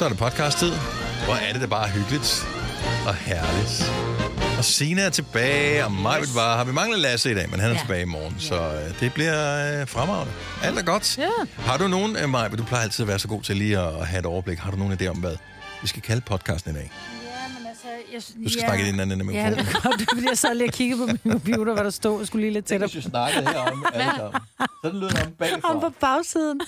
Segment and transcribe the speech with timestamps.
[0.00, 0.72] Så er det podcast-tid.
[1.24, 2.46] Hvor er det da bare hyggeligt
[3.06, 3.92] og herligt.
[4.58, 6.34] Og Sina er tilbage, og mig yes.
[6.34, 7.80] var, har vi manglet Lasse i dag, men han er ja.
[7.80, 10.32] tilbage i morgen, så øh, det bliver øh, fremragende.
[10.62, 11.18] Alt er godt.
[11.18, 11.28] Ja.
[11.56, 14.00] Har du nogen, øh, Maja, du plejer altid at være så god til lige at,
[14.00, 14.58] at have et overblik.
[14.58, 15.36] Har du nogen idé om, hvad
[15.82, 16.90] vi skal kalde podcasten i dag?
[18.08, 18.14] Ja.
[18.14, 18.66] Jeg, Du skal ja.
[18.66, 19.92] snakke ind i den anden Ja, det mikrofon.
[19.92, 22.18] er godt, fordi jeg sad lige og kiggede på min computer, hvad der stod.
[22.18, 24.40] Jeg skulle lige lidt tættere vi snakkede herom alle sammen.
[24.84, 26.60] Sådan lyder det om om på bagsiden.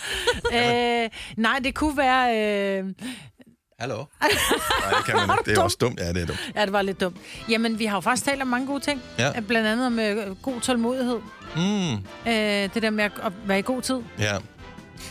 [0.54, 2.78] øh, nej, det kunne være...
[2.78, 2.84] Øh,
[3.80, 3.96] Hallo?
[4.20, 4.28] Nej,
[4.96, 5.50] det kan man ikke.
[5.50, 6.00] Det er også dumt.
[6.00, 6.52] Ja, det er dumt.
[6.56, 7.16] ja, det var lidt dumt.
[7.48, 9.02] Jamen, vi har jo faktisk talt om mange gode ting.
[9.18, 9.40] Ja.
[9.40, 11.18] Blandt andet om øh, god tålmodighed.
[11.56, 12.34] Mm, Øh,
[12.74, 13.96] det der med at, være i god tid.
[14.18, 14.36] ja.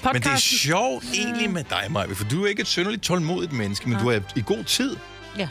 [0.04, 0.14] Podcasten.
[0.14, 3.54] Men det er sjovt egentlig med dig, Maja, for du er ikke et synderligt tålmodigt
[3.54, 4.96] menneske, men du er i god tid.
[5.38, 5.48] Ja.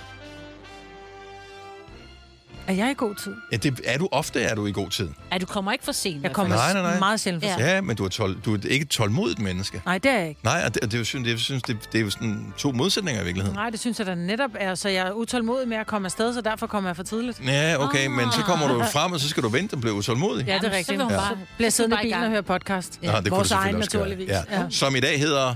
[2.70, 3.34] Er jeg i god tid?
[3.52, 5.09] Ja, det er du ofte, er du i god tid.
[5.33, 6.23] Ja, du kommer ikke for sent.
[6.23, 6.98] Jeg kommer Nej, nej, nej.
[6.98, 7.56] meget sjældent for Ja.
[7.56, 7.66] sent.
[7.66, 9.83] Ja, men du er, tål, du er ikke et tålmodigt menneske.
[9.86, 10.41] Nej, det er jeg ikke.
[10.44, 12.11] Nej, og det, og det, er jo, synes, det, jeg synes, det, det er jo
[12.11, 13.56] sådan to modsætninger i virkeligheden.
[13.59, 14.75] Nej, det synes jeg da netop er.
[14.75, 17.41] Så jeg er utålmodig med at komme afsted, så derfor kommer jeg for tidligt.
[17.47, 20.47] Ja, okay, men så kommer du frem, og så skal du vente og blive utålmodig.
[20.47, 20.98] Ja, det er så rigtigt.
[20.98, 21.19] vil hun Ja.
[21.19, 22.98] bare- Så bliver siddende i bilen og høre podcast.
[23.03, 24.28] Nå, det kunne Vores egen, selvfølgelig også naturligvis.
[24.28, 24.61] Ja.
[24.61, 24.70] Ja.
[24.70, 25.55] Som i dag hedder...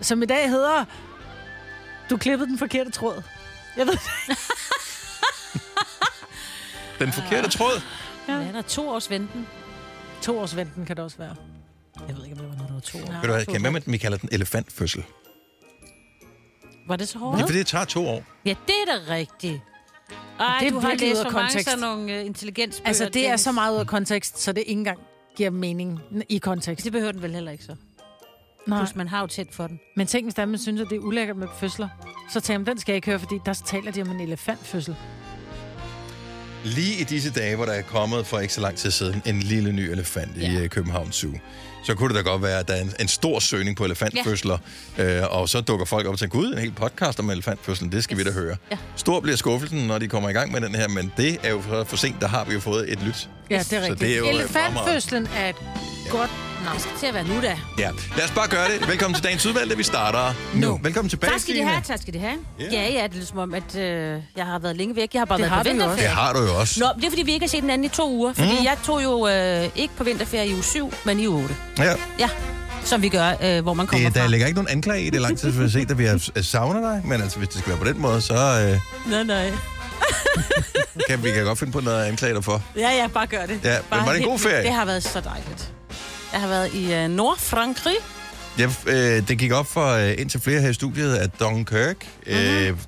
[0.00, 0.84] Som i dag hedder...
[2.10, 3.22] Du klippede den forkerte tråd.
[3.76, 3.94] Jeg ved
[6.98, 7.82] Den forkerte tråd.
[8.28, 9.46] Ja, der er to års venten.
[10.22, 11.34] To års venten kan det også være.
[12.08, 13.12] Jeg ved ikke, om det var noget, der var to år.
[13.12, 15.04] Ved du hvad, kan med, vi kalder den elefantfødsel?
[16.88, 17.40] Var det så hårdt?
[17.40, 18.22] er fordi, det tager to år.
[18.44, 19.60] Ja, det er da rigtigt.
[20.40, 21.70] Ej, Det er du har læst ud af for mange kontekst.
[21.70, 22.88] sådan nogle uh, intelligensbøger.
[22.88, 24.98] Altså, det er så meget ud af kontekst, så det ikke engang
[25.36, 26.84] giver mening i kontekst.
[26.84, 27.76] Det behøver den vel heller ikke så.
[28.66, 28.78] Nej.
[28.78, 29.80] Plus, man har jo tæt for den.
[29.96, 31.88] Men tænk, hvis der man synes, at det er ulækkert med fødsler,
[32.30, 34.96] så tænker man, den skal jeg ikke høre, fordi der taler de om en elefantfødsel.
[36.64, 39.40] Lige i disse dage, hvor der er kommet for ikke så lang tid siden en
[39.40, 40.50] lille ny elefant ja.
[40.50, 40.60] i Ja.
[40.60, 41.30] øh, København Zoo,
[41.84, 44.58] så kunne det da godt være, at der er en, en stor søgning på elefantfødsler,
[44.98, 45.20] ja.
[45.20, 48.04] øh, og så dukker folk op og tænker, gud, en hel podcast om elefantfødslen, det
[48.04, 48.24] skal yes.
[48.24, 48.56] vi da høre.
[48.70, 48.76] Ja.
[48.96, 51.60] Stor bliver skuffelsen, når de kommer i gang med den her, men det er jo
[51.86, 53.28] for, sent, der har vi jo fået et lyt.
[53.50, 54.00] Ja, det er rigtigt.
[54.00, 55.56] det er jo, øh, Elefantfødslen er et
[56.10, 56.30] godt
[56.74, 57.58] Det skal til at være nu, da.
[57.78, 58.88] Ja, lad os bare gøre det.
[58.88, 60.80] Velkommen til dagens udvalgte, vi starter nu.
[60.82, 62.34] Velkommen tilbage, Tak skal de have, tak skal de have.
[62.60, 62.64] Ja.
[62.72, 65.14] Ja, ja, det er ligesom om, at øh, jeg har været længe væk.
[65.14, 65.90] Jeg har bare Det været har på du jo også.
[65.90, 66.14] Det vinterferie.
[66.26, 66.80] har du jo også.
[66.80, 68.32] Nå, det er fordi, vi ikke har set den anden i to uger.
[68.32, 68.64] Fordi mm.
[68.64, 71.56] jeg tog jo øh, ikke på vinterferie i uge 7, men i uge 8.
[71.78, 71.94] Ja.
[72.18, 72.28] Ja,
[72.84, 74.28] som vi gør, øh, hvor man kommer Det, der fra.
[74.28, 76.44] ligger ikke nogen anklage i det lang tid, for at se, at vi har øh,
[76.44, 77.00] savnet dig.
[77.04, 79.52] Men altså, hvis det skal være på den måde, så øh, Nej, nej.
[81.08, 82.62] kan vi kan godt finde på noget at anklage dig for.
[82.76, 83.60] Ja, ja, bare gør det.
[83.64, 84.62] Ja, men bare var det en god ferie?
[84.62, 85.72] Det har været så dejligt.
[86.32, 87.96] Jeg har været i øh, Nordfrankrig.
[88.58, 92.68] Ja, øh, det gik op for øh, indtil flere her i studiet, at Dunkirk øh,
[92.68, 92.78] Mhm.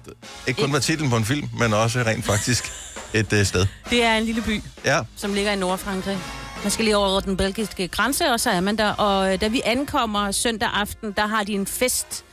[0.47, 2.73] ikke kun var titlen på en film, men også rent faktisk
[3.15, 3.67] et øh, sted.
[3.91, 6.19] Det er en lille by, Ja, som ligger i Nordfrankrig.
[6.62, 8.91] Man skal lige over den belgiske grænse, og så er man der.
[8.93, 12.25] Og øh, da vi ankommer søndag aften, der har de en fest.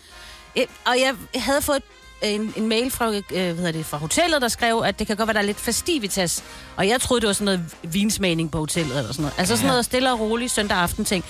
[0.58, 1.82] Øh, Og jeg havde fået
[2.22, 5.16] en, en mail fra, øh, hvad hedder det, fra hotellet, der skrev, at det kan
[5.16, 6.44] godt være, der er lidt festivitas.
[6.76, 9.34] Og jeg troede, det var sådan noget vinsmagning på hotellet eller sådan noget.
[9.38, 11.26] Altså sådan noget stille og roligt søndag aften ting.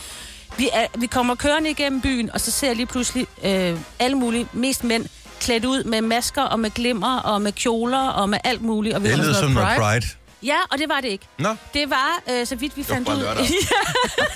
[0.57, 4.17] Vi, er, vi kommer kørende igennem byen, og så ser jeg lige pludselig øh, alle
[4.17, 5.05] mulige, mest mænd,
[5.39, 8.95] klædt ud med masker og med glimmer og med kjoler og med alt muligt.
[8.95, 9.79] Og vi det lyder sådan som noget Pride?
[9.79, 10.07] Pride.
[10.43, 11.25] Ja, og det var det ikke.
[11.37, 13.21] Nå, Det var, øh, så vidt vi fandt bare ud...
[13.23, 13.29] ja,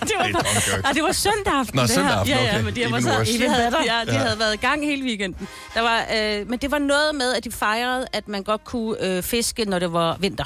[0.05, 0.41] det var,
[0.89, 1.75] og det var søndag aften.
[1.75, 2.63] Nå, det søndag aften, ja, ja, okay.
[2.63, 4.17] men de, var så, de, havde, ja, de Ja.
[4.19, 5.47] havde været i gang hele weekenden.
[5.73, 8.95] Der var, øh, men det var noget med, at de fejrede, at man godt kunne
[9.05, 10.45] øh, fiske, når det var vinter.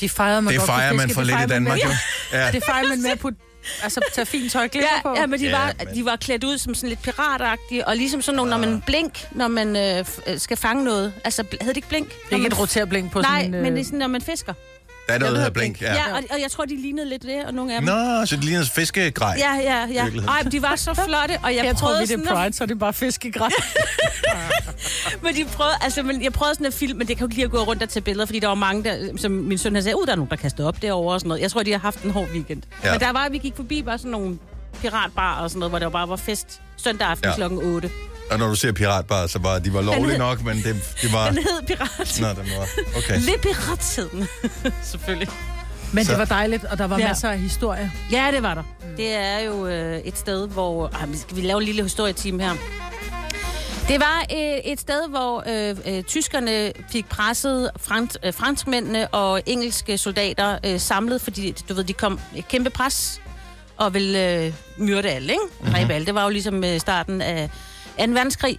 [0.00, 1.14] De fejrer man det fejrer man fiske.
[1.14, 1.92] for Det lidt i fejrer man Danmark, med-
[2.32, 2.38] jo.
[2.38, 2.50] Ja.
[2.52, 3.38] Det fejrer man med at putte,
[3.82, 5.08] altså tage fint tøj og glimmer på.
[5.14, 7.88] Ja, ja, men de, Ja, var, men- de var klædt ud som sådan lidt piratagtige,
[7.88, 11.12] og ligesom sådan nogle, når man blink, når man øh, øh, skal fange noget.
[11.24, 12.08] Altså, havde det ikke blink?
[12.08, 13.62] Er ikke man et roterblink på Nej, sådan en...
[13.62, 13.84] men det er Øh...
[13.84, 14.54] sådan, når man fisker.
[15.08, 15.82] Der er noget, der hedder blink.
[15.82, 15.94] Ja.
[15.94, 17.88] Ja, og, og jeg tror, de lignede lidt det, og nogle af dem.
[17.88, 19.34] Nå, så det ligner fiskegrej.
[19.38, 20.04] Ja, ja, ja.
[20.28, 22.30] Ej, men de var så flotte, og jeg, Jeg tror, prøvede vi det sådan er
[22.30, 23.52] at Pride, så er det bare fiskegræs.
[25.22, 27.34] Men de prøvede, altså, men jeg prøvede sådan at film, men det kan jo ikke
[27.34, 29.74] lige at gå rundt og tage billeder, fordi der var mange, der, som min søn
[29.74, 31.42] havde sagt, ud der er nogen, der kaster op derovre og sådan noget.
[31.42, 32.62] Jeg tror, de har haft en hård weekend.
[32.84, 32.90] Ja.
[32.90, 34.38] Men der var, vi gik forbi bare sådan nogle
[34.80, 37.30] piratbar og sådan noget, hvor der bare var fest søndag aften Ja.
[37.30, 37.36] ja.
[37.36, 37.90] klokken 8.
[38.30, 41.12] Og når du ser piratbar, så var de var lovlige hed- nok, men det, det
[41.12, 41.26] var...
[41.30, 42.18] Den hed Pirat.
[42.20, 42.68] Nå, den var...
[42.98, 43.20] Okay.
[43.20, 44.28] Lidt pirattiden.
[44.82, 45.28] Selvfølgelig.
[45.92, 47.08] Men Så- det var dejligt, og der var Ja.
[47.08, 47.88] masser af historier.
[48.12, 48.62] Ja, det var der.
[48.62, 48.96] Mm.
[48.96, 50.92] Det er jo øh, et sted, hvor...
[51.06, 52.52] Men skal vi lave en lille historieteam her?
[53.88, 59.42] Det var øh, et sted, hvor øh, øh, tyskerne fik presset frans, øh, franskmændene og
[59.46, 63.20] engelske soldater øh, samlet, fordi du ved, de kom et kæmpe pres
[63.76, 65.42] og ville øh, myrde alle, ikke?
[65.88, 66.04] Mm-hmm.
[66.04, 67.50] Det var jo ligesom øh, starten af
[68.06, 68.12] 2.
[68.12, 68.58] verdenskrig.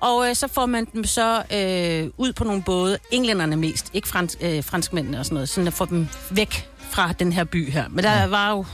[0.00, 4.08] Og øh, så får man dem så øh, ud på nogle både, englænderne mest, ikke
[4.08, 7.70] frans, øh, franskmændene og sådan noget, sådan at få dem væk fra den her by
[7.70, 7.84] her.
[7.88, 8.66] Men der var jo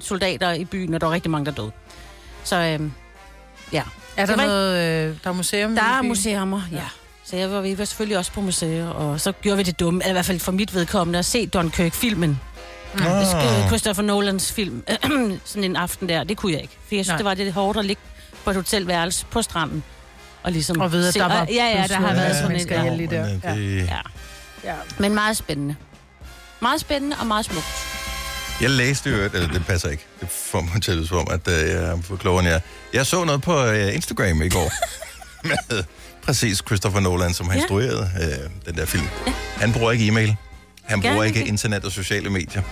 [0.00, 1.72] soldater i byen, og der var rigtig mange, der døde.
[2.44, 2.90] Så øh,
[3.72, 3.82] Ja.
[4.16, 5.08] Er der Det noget...
[5.08, 5.74] Øh, der er museum?
[5.74, 6.84] Der er museumer, ja.
[7.24, 10.00] Så jeg var, vi var selvfølgelig også på museer, og så gjorde vi det dumme,
[10.02, 12.40] eller i hvert fald for mit vedkommende, at se Dunkirk-filmen.
[12.94, 13.66] Ah.
[13.66, 14.82] Christopher Nolans film.
[15.44, 16.76] sådan en aften der, det kunne jeg ikke.
[16.88, 17.16] For jeg synes, Nej.
[17.16, 18.02] det var lidt hårdt at ligge
[18.44, 19.82] på et hotelværelse på stranden.
[20.42, 22.60] Og, ligesom Og ved, at se- der var Ja, ja, der har blevet været sådan
[22.60, 22.86] en...
[22.86, 22.94] Ja.
[22.96, 23.24] lige der.
[23.26, 23.96] Men, øh, det, Ja.
[24.64, 24.74] Ja.
[24.98, 25.76] Men meget spændende.
[26.62, 27.66] Meget spændende og meget smukt.
[28.60, 31.48] Jeg læste jo, eller det passer ikke, det får mig til at som om, at
[31.48, 32.60] øh, jeg er for klogere end jeg.
[32.94, 34.72] Jeg så noget på øh, Instagram i går,
[35.48, 35.84] med
[36.22, 37.60] præcis Christopher Nolan, som har Ja.
[37.60, 39.06] instrueret øh, den der film.
[39.56, 40.36] Han bruger ikke e-mail.
[40.84, 41.48] Han bruger han ikke ikke?
[41.48, 42.62] internet og sociale medier.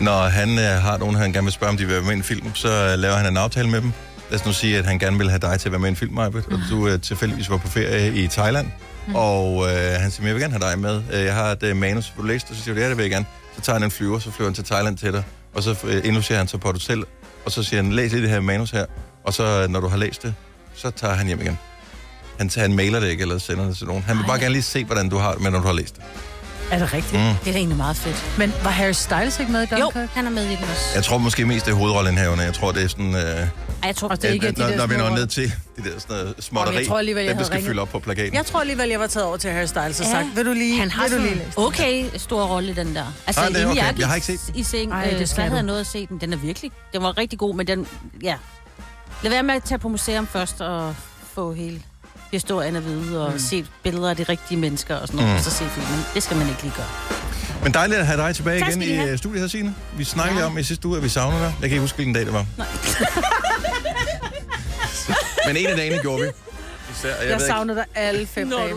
[0.00, 2.16] Når han øh, har nogen, han gerne vil spørge, om de vil være med i
[2.16, 3.92] en film, så øh, laver han en aftale med dem.
[4.34, 5.90] Lad os nu sige, at han gerne vil have dig til at være med i
[5.90, 8.66] en film, Majbet, og du øh, tilfældigvis var på ferie i Thailand.
[9.08, 9.14] Mm.
[9.14, 11.02] Og øh, han siger, "Men jeg vil gerne have dig med.
[11.12, 12.56] Øh, Jeg har et øh, manus, vil du læse det?
[12.56, 13.26] Så siger du, ja, det vil jeg gerne.
[13.56, 15.22] Så tager han en flyver, så flyver han til Thailand til dig,
[15.54, 17.04] og så øh, indlogerer han sig på et hotel,
[17.44, 18.84] og så siger han, læs lige det her manus her,
[19.24, 20.34] og så øh, når du har læst det,
[20.74, 21.58] så tager han hjem igen.
[22.38, 24.02] Han, tager, han mailer det ikke, eller sender det til nogen.
[24.02, 25.96] Han vil bare gerne lige se, hvordan du har det, med, når du har læst
[25.96, 26.02] det.
[26.70, 27.12] Er det rigtigt?
[27.12, 27.18] Mm.
[27.28, 28.24] Det er da egentlig meget fedt.
[28.38, 30.08] Men var Harry Styles ikke med i Jo, Dunkirk?
[30.14, 30.84] han er med i den også.
[30.94, 32.42] Jeg tror måske mest, det er hovedrollenhaverne.
[32.42, 33.14] Jeg tror, det er sådan...
[33.14, 33.48] Øh, Ej,
[33.84, 35.16] jeg tror, Og det er ikke at, de når, der når vi når roller.
[35.16, 37.68] ned til de der sådan noget småtteri, jeg tror alligevel, jeg der havde skal ringet-
[37.70, 38.34] fylde op på plakaten.
[38.34, 40.12] Jeg tror alligevel, jeg var taget over til Harry Styles og Ja.
[40.12, 41.58] sagt, vil du lige, han har vil du lige læse?
[41.58, 43.04] okay stor rolle i den der.
[43.26, 43.90] Altså, Ah, det er okay.
[43.90, 45.62] gik Jeg har ikke set I seng, Ej, Ej, det det skal så havde jeg
[45.62, 46.18] noget at se den.
[46.20, 47.86] Den er virkelig, den var rigtig god, men den,
[48.22, 48.34] ja.
[49.22, 50.94] Lad være med at tage på museum først og
[51.34, 51.82] få hele
[52.36, 53.38] historien at vide, og mm.
[53.38, 55.36] se billeder af de rigtige mennesker og sådan noget, Mm.
[55.38, 56.04] og så se filmen.
[56.14, 56.86] Det skal man ikke lige gøre.
[57.62, 59.10] Men dejligt at have dig tilbage Tak igen I have.
[59.12, 59.74] øh, studiet her, Signe.
[59.96, 60.46] Vi snakkede Ja.
[60.46, 61.44] om i sidste uge, at vi savner dig.
[61.46, 62.46] Jeg kan ikke huske, hvilken dag det var.
[62.58, 62.66] Nej.
[65.46, 66.28] Men en af dagene gjorde vi.
[66.98, 68.74] Især, jeg, Jeg ved savnede dig alle fem Nå, dage.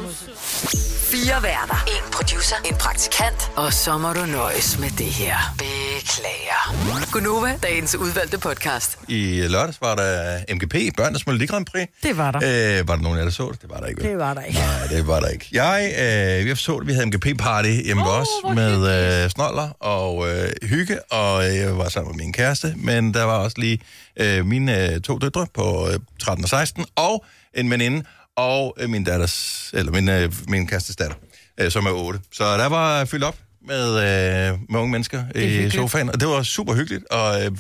[1.12, 1.86] Fire værter.
[1.88, 2.56] En producer.
[2.66, 3.52] En praktikant.
[3.56, 5.36] Og så må du nøjes med det her.
[5.58, 7.12] Beklager.
[7.12, 9.00] Gunova, dagens udvalgte podcast.
[9.08, 11.88] I lørdags var der MGP, Børnenes Melodi Grand Prix.
[12.04, 12.80] Det var der.
[12.80, 13.62] Øh, var der nogen af jer, der så det?
[13.62, 14.10] Det var der ikke, vel?
[14.12, 14.60] Det var der ikke.
[14.60, 15.50] Nej, det var der ikke.
[15.52, 15.94] Jeg,
[16.40, 20.30] øh, vi så det, vi havde MGP-party hjemme oh, hos os med øh, snoller og
[20.30, 23.80] øh, hygge, og jeg var sammen med min kæreste, men der var også lige
[24.20, 28.04] øh, mine øh, to døtre på øh, 13 og 16, og en veninde,
[28.38, 31.16] og øh, min datters, eller min, øh, min kærestes datter,
[31.60, 32.20] øh, som er 8.
[32.34, 33.38] Så der var fyldt op
[33.68, 35.74] med, øh, med unge mennesker i hyggeligt.
[35.74, 37.52] sofaen, og det var super hyggeligt, og, øh,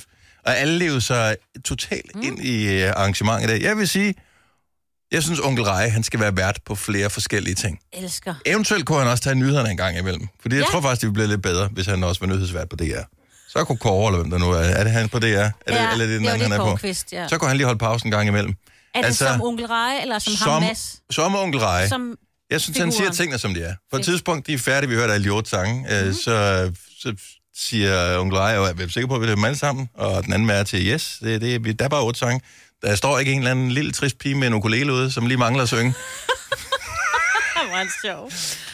[0.45, 1.35] og alle levede sig
[1.65, 2.21] totalt mm.
[2.21, 3.49] ind i øh, arrangementet.
[3.49, 3.55] der.
[3.55, 4.15] Jeg vil sige,
[5.11, 7.79] jeg synes, onkel Rej, han skal være vært på flere forskellige ting.
[7.93, 8.33] Elsker.
[8.45, 10.27] Eventuelt kunne han også tage nyhederne en gang imellem.
[10.41, 10.71] Fordi jeg Ja.
[10.71, 13.01] tror faktisk, det ville blive lidt bedre, hvis han også var nyhedsvært på DR.
[13.49, 14.57] Så kunne Kåre, eller hvem der nu er.
[14.59, 15.25] Er det han på DR?
[15.25, 16.75] Er det, Ja, eller er det den anden, det han er på?
[16.75, 17.27] Kvist, ja.
[17.27, 18.53] Så kunne han lige holde pausen en gang imellem.
[18.95, 20.95] Er det Altså, som onkel Rej, eller som, ham Mads?
[21.11, 21.87] som onkel Rej.
[21.87, 22.15] Som,
[22.49, 23.15] Jeg synes, han siger figuren.
[23.15, 23.73] tingene, som de er.
[23.91, 25.97] På et tidspunkt, de er færdige, vi Eliot sange, Mhm.
[25.97, 26.13] mm-hmm.
[26.13, 27.13] så, så
[27.55, 30.23] siger onkel Rej, og jeg er sikker på, at vi er dem alle sammen, og
[30.25, 32.41] den anden er til yes, det, det, der er bare otte sange.
[32.81, 35.37] Der står ikke en eller anden lille trist pige med en ukulele ude, som lige
[35.37, 35.93] mangler at synge.
[37.67, 38.31] Han var en sjov.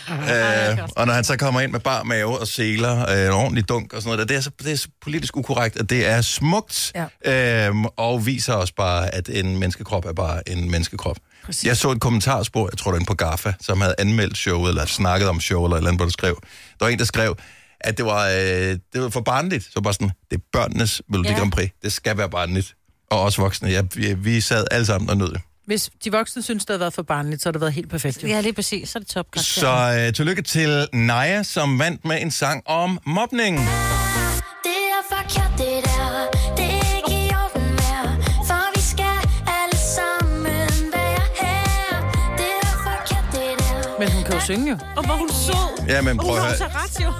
[0.10, 3.70] Øh, og når han så kommer ind med bar mave og seler, øh, en ordentlig
[3.70, 6.08] dunk og sådan noget, der, det, er så, det er så politisk ukorrekt, at det
[6.08, 6.92] er smukt,
[7.26, 7.68] ja.
[7.68, 11.18] øhm, og viser os bare, at en menneskekrop er bare en menneskekrop.
[11.46, 11.66] Præcis.
[11.66, 14.70] Jeg så et kommentarspor, jeg tror det var inde på GAFA, som havde anmeldt showet,
[14.70, 16.40] eller snakket om showet, eller et eller andet, hvor der skrev.
[16.80, 17.36] Der var en, der skrev,
[17.82, 19.70] at det var, øh, det var for barnligt.
[19.74, 21.38] Så bare sådan, det er børnenes Melodi Ja.
[21.38, 21.70] Grand Prix.
[21.84, 22.76] Det skal være barnligt.
[23.12, 23.70] Og også voksne.
[23.70, 25.42] Ja, vi, vi sad alle sammen og nød det.
[25.66, 28.24] Hvis de voksne synes, det havde været for barnligt, så har det været helt perfekt.
[28.24, 28.28] Jo.
[28.28, 28.90] Ja, lige præcis.
[28.90, 33.00] Så er det top Så øh, tillykke til Naja, som vandt med en sang om
[33.06, 33.58] mobning.
[33.58, 36.30] Det er forkert, det der.
[36.58, 38.24] Det er ikke i orden mere.
[38.48, 39.18] For vi skal
[39.60, 42.12] alle sammen være her.
[42.38, 44.00] Det er forkert, det der.
[44.00, 44.78] Men hun kan jo synge jo.
[44.98, 45.88] Og hvor hun sød.
[45.88, 46.58] Ja, men Og prøv hun at har høre.
[46.58, 47.12] så ret, jo.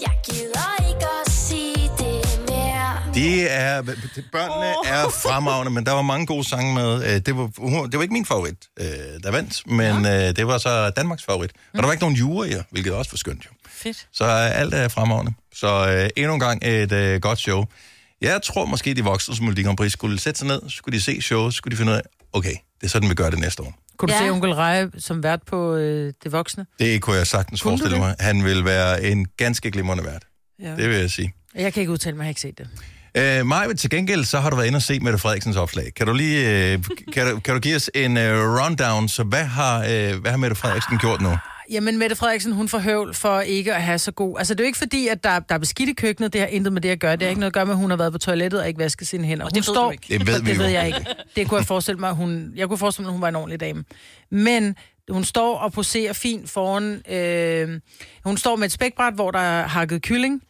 [0.00, 0.64] Jeg gider
[3.14, 3.82] De er,
[4.32, 7.04] børnene er fremragende, men der var mange gode sange med.
[7.04, 7.46] Øh, Det var,
[7.86, 8.86] det var ikke min favorit, øh,
[9.22, 11.50] der vandt, men øh, det var så Danmarks favorit.
[11.72, 13.50] Og der var ikke nogen juryer, hvilket også var skønt jo.
[13.68, 14.06] Fedt.
[14.12, 15.32] Så alt er fremragende.
[15.54, 17.64] Så endnu en gang et godt show.
[18.20, 21.02] Jeg tror måske, de voksne som Melodi Grand Prix skulle sætte sig ned, skulle de
[21.02, 22.02] se showet, skulle de finde ud af,
[22.32, 23.74] okay, det er sådan, vi gør det næste år.
[23.96, 24.20] Kunne du Ja.
[24.26, 26.66] se onkel Rej som vært på øh, det voksne?
[26.78, 28.14] Det kunne jeg sagtens Kunne du forestille mig.
[28.20, 30.22] Han vil være en ganske glimrende vært.
[30.62, 30.76] Ja.
[30.76, 31.32] Det vil jeg sige.
[31.54, 32.68] Jeg kan ikke udtale mig, jeg har ikke set det.
[33.14, 35.92] Øh, Maja, til gengæld, så har du været inde og se Mette Frederiksens opslag.
[35.96, 36.78] Kan du lige øh,
[37.12, 39.08] kan du, kan du give os en øh, rundown?
[39.08, 41.36] Så hvad har, øh, hvad har Mette Frederiksen gjort nu?
[41.70, 44.38] Jamen, Mette Frederiksen, hun får høvl for ikke at have så god...
[44.38, 46.32] Altså, det er jo ikke fordi, at der, der er beskidt i køkkenet.
[46.32, 47.12] Det har intet med det at gøre.
[47.12, 48.80] Det har ikke noget at gøre med, at hun har været på toilettet og ikke
[48.80, 49.44] vasket sine hænder.
[49.44, 49.84] Og hun det ved står...
[49.84, 50.18] du ikke.
[50.18, 50.62] Det ved vi det jo.
[50.62, 51.04] ved jeg ikke.
[51.36, 52.52] Det kunne jeg forestille mig, hun...
[52.56, 53.84] Jeg kunne forestille mig, at hun var en ordentlig dame.
[54.30, 54.74] Men
[55.10, 57.02] hun står og poserer fint foran...
[57.12, 57.80] Øh...
[58.24, 60.42] Hun står med et spækbræt, hvor der er hakket kylling.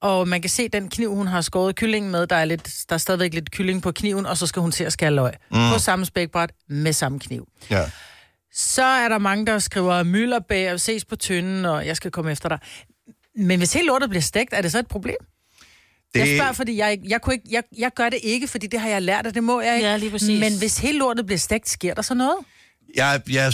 [0.00, 2.94] Og man kan se den kniv, hun har skåret kyllingen med, der er, lidt, der
[2.94, 5.32] er stadigvæk lidt kylling på kniven, og så skal hun til at skære løg.
[5.50, 5.56] Mm.
[5.72, 7.48] På samme spækbræt med samme kniv.
[7.70, 7.90] Ja.
[8.52, 12.32] Så er der mange, der skriver mylderbag og ses på tynden, og jeg skal komme
[12.32, 12.58] efter dig.
[13.36, 15.16] Men hvis hele lortet bliver stegt, er det så et problem?
[16.14, 16.20] Det...
[16.20, 18.88] Jeg spørger, fordi jeg, jeg, kunne ikke, jeg, jeg gør det ikke, fordi det har
[18.88, 19.88] jeg lært, og det må jeg ikke.
[19.88, 20.40] Ja, lige præcis.
[20.40, 22.36] Men hvis hele lortet bliver stegt, sker der så noget?
[22.96, 23.52] Jeg, jeg,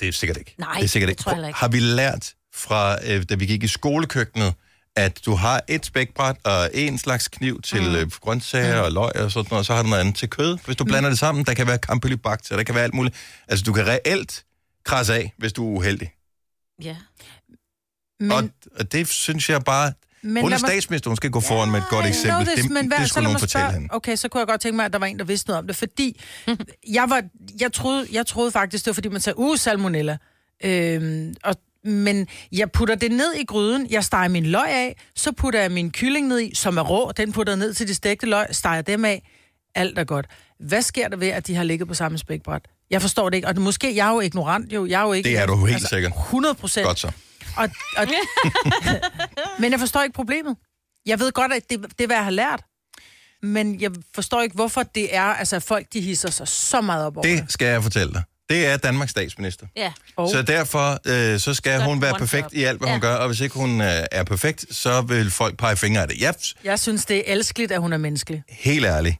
[0.00, 0.54] det er sikkert ikke.
[0.58, 1.58] Nej, det er sikkert det tror jeg ikke.
[1.58, 4.54] Har vi lært fra, øh, da vi gik i skolekøkkenet,
[4.96, 7.94] at du har et spækbræt og en slags kniv til mm.
[7.94, 10.58] øh, grøntsager og løg og sådan noget, og så har du noget andet til kød.
[10.64, 10.88] Hvis du Mm.
[10.88, 13.16] blander det sammen, der kan være campylobacter, der kan være alt muligt.
[13.48, 14.44] Altså, du kan reelt
[14.84, 16.10] krasse af, hvis du er uheldig.
[16.82, 16.96] Ja.
[18.20, 18.48] Men, Og,
[18.78, 19.92] og det synes jeg bare...
[20.22, 22.46] men hun er mig- statsminister, hun skal gå foran med et godt eksempel.
[22.46, 23.94] this, det, men hvad, det skulle nogen fortælle spørge- hende.
[23.94, 25.66] Okay, så kunne jeg godt tænke mig, at der var en, der vidste noget om
[25.66, 26.20] det, fordi
[26.98, 27.22] jeg, var,
[27.60, 30.16] jeg, troede, jeg troede faktisk, det var fordi, man sagde, uh, salmonella.
[30.64, 31.54] Øhm, og,
[31.86, 35.72] men jeg putter det ned i gryden, jeg steger min løg af, så putter jeg
[35.72, 38.46] min kylling ned i, som er rå, den putter jeg ned til de stegte løg,
[38.50, 39.30] steger dem af,
[39.74, 40.26] alt er godt.
[40.60, 42.62] Hvad sker der ved, at de har ligget på samme spækbræt?
[42.90, 45.28] Jeg forstår det ikke, og måske, jeg er jo ignorant, jo, jeg er jo ikke...
[45.28, 46.12] Det er du helt sikkert.
[46.12, 46.86] 100 procent.
[46.86, 47.12] Godt så.
[47.56, 48.06] Og, og,
[49.60, 50.56] men jeg forstår ikke problemet.
[51.06, 52.62] Jeg ved godt, at det, det er, hvad jeg har lært.
[53.42, 57.16] Men jeg forstår ikke, hvorfor det er, altså folk de hisser sig så meget op
[57.16, 58.22] over Det skal jeg fortælle dig.
[58.50, 59.66] Det er Danmarks statsminister.
[59.76, 59.92] Ja.
[60.16, 60.30] Oh.
[60.30, 62.54] Så derfor øh, så skal Så hun være perfekt top.
[62.54, 63.08] i alt, hvad hun Ja.
[63.08, 66.20] gør, og hvis ikke hun øh, er perfekt, så vil folk pege fingre af det.
[66.20, 66.32] Ja,
[66.64, 68.42] Jeg synes, det er elskeligt, at hun er menneskelig.
[68.48, 69.16] helt ærligt,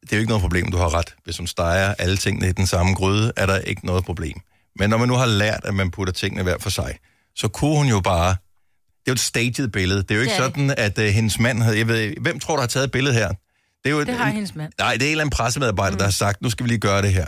[0.00, 1.14] det er jo ikke noget problem, du har ret.
[1.24, 4.36] Hvis hun steger alle tingene i den samme gryde, er der ikke noget problem.
[4.78, 6.98] Men når man nu har lært, at man putter tingene hver for sig,
[7.36, 8.28] så kunne hun jo bare...
[8.28, 10.02] Det er jo et staged billede.
[10.02, 10.38] Det er jo ikke det.
[10.38, 11.78] sådan, at uh, hendes mand havde...
[11.78, 13.28] Jeg ved, hvem tror, der har taget billedet her?
[13.28, 13.36] Det,
[13.84, 14.72] er jo et, Det har hendes mand.
[14.78, 15.98] Nej, det er en eller anden pressemedarbejder, mm.
[15.98, 17.26] der har sagt, nu skal vi lige gøre det her.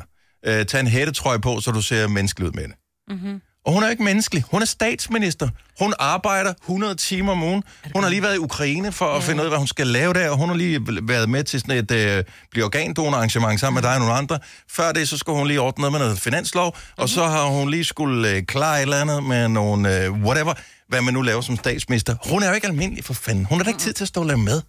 [0.48, 2.72] Uh, tag en hættetrøje på, så du ser menneskelig ud med det.
[3.08, 3.40] Mm-hmm.
[3.66, 4.44] Og hun er ikke menneskelig.
[4.50, 5.48] Hun er statsminister.
[5.80, 7.62] Hun arbejder 100 timer om ugen.
[7.94, 10.14] Hun har lige været i Ukraine for at finde ud af, hvad hun skal lave
[10.14, 13.82] der, og hun har lige været med til sådan et øh, blive organdonorarrangement sammen med
[13.82, 14.38] dig og nogle andre.
[14.70, 16.92] Før det, så skulle hun lige ordne noget med noget finanslov, Mhm.
[17.02, 20.54] og så har hun lige skulle øh, klare et eller andet med nogle øh, whatever,
[20.88, 22.16] hvad man nu laver som statsminister.
[22.30, 23.44] Hun er jo ikke almindelig for fanden.
[23.44, 24.54] Hun har da ikke tid til at stå og lave med.
[24.54, 24.62] Det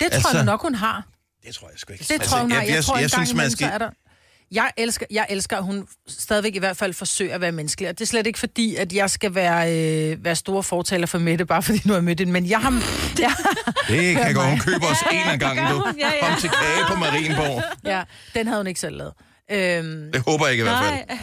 [0.00, 1.06] tror Altså- altså, jeg nok, hun har.
[1.46, 2.04] Det tror jeg sgu ikke.
[2.08, 2.50] Det tror jeg.
[2.50, 3.70] Jeg, jeg, tror, jeg, en gang synes, man skal...
[4.54, 7.88] Jeg elsker, jeg elsker, at hun stadigvæk i hvert fald forsøger at være menneskelig.
[7.90, 9.72] Og det er slet ikke fordi, at jeg skal være,
[10.12, 12.32] øh, være store fortaler for Mette, bare fordi nu er jeg mødt hende.
[12.32, 12.70] Men jeg har...
[13.20, 13.32] Jeg,
[13.88, 14.40] Det kan gå.
[14.40, 15.84] Hun køber os en af gangen, du.
[15.98, 16.28] Ja, ja.
[16.28, 17.62] Kom til kage på Marienborg.
[17.84, 18.02] ja,
[18.34, 19.12] den havde hun ikke selv lavet.
[19.50, 21.18] Øhm, Det håber jeg ikke i hvert fald.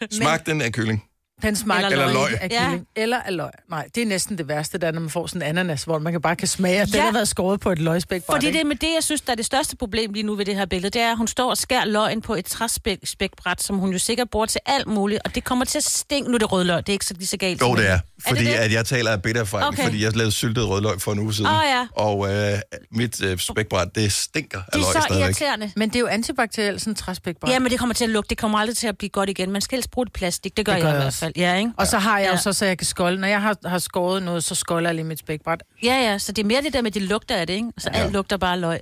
[0.00, 0.08] Nej.
[0.18, 1.04] Smag den af kylling.
[1.42, 2.38] Den smager Eller eller løg.
[2.42, 2.78] af Ja.
[2.96, 3.50] Eller af løg.
[3.70, 5.98] Nej, det er næsten det værste, der er, når man får sådan en ananas, hvor
[5.98, 6.96] man kan bare kan smage, at ja.
[6.96, 8.22] den har været skåret på et løgspæk.
[8.30, 10.44] Fordi det er med det, jeg synes, der er det største problem lige nu ved
[10.44, 13.76] det her billede, det er, at hun står og skærer løgn på et træspækbræt, som
[13.78, 16.30] hun jo sikkert bruger til alt muligt, og det kommer til at stinke.
[16.30, 17.60] Nu er det rødløg, det er ikke så lige så galt.
[17.60, 17.98] Jo, det er.
[18.28, 18.52] Fordi det det?
[18.54, 19.82] at jeg taler af bitter erfaring, Okay.
[19.84, 21.50] fordi jeg lavede syltet rødløg for en uge siden.
[21.50, 21.86] Åh, ja.
[21.96, 22.58] Og øh,
[22.90, 25.24] mit øh, spækbræt, det stinker af Det løg er så stadigvæk.
[25.26, 25.72] irriterende.
[25.76, 27.52] Men det er jo antibakterielt, sådan en træspækbræt.
[27.52, 28.28] Ja, men det kommer til at lugte.
[28.28, 29.50] Det kommer aldrig til at blive godt igen.
[29.52, 30.56] Man skal helst bruge det plastik.
[30.56, 31.25] Det gør, Det det gør jeg i jeg hvert også.
[31.26, 31.32] Fald.
[31.36, 31.70] Ja, ikke?
[31.76, 32.36] Og så har jeg jo Ja.
[32.38, 33.20] så, så jeg kan skolde.
[33.20, 35.62] Når jeg har, har skåret noget, så skolder jeg lige mit spækbræt.
[35.82, 37.68] Ja, ja, så det er mere det der med, de lugter af det, ikke?
[37.78, 38.78] Så alt lugter bare løg.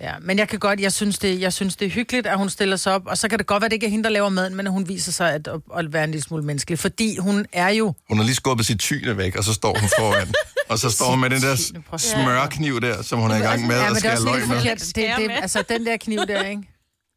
[0.00, 2.50] Ja, men jeg kan godt, jeg synes, det, jeg synes, det er hyggeligt, at hun
[2.50, 4.10] stiller sig op, og så kan det godt være, at det ikke er hende, der
[4.10, 6.78] laver maden, men at hun viser sig at, at, at være en lille smule menneskelig,
[6.78, 7.94] fordi hun er jo...
[8.08, 10.28] Hun har lige skubbet sit tyne væk, og så står hun foran.
[10.70, 11.52] og så står hun med den der
[11.92, 14.24] at- smørkniv der, som hun er i gang med ja, at men det er skære
[14.38, 14.76] løg med.
[14.76, 16.62] Det, det, altså, den der kniv der, ikke?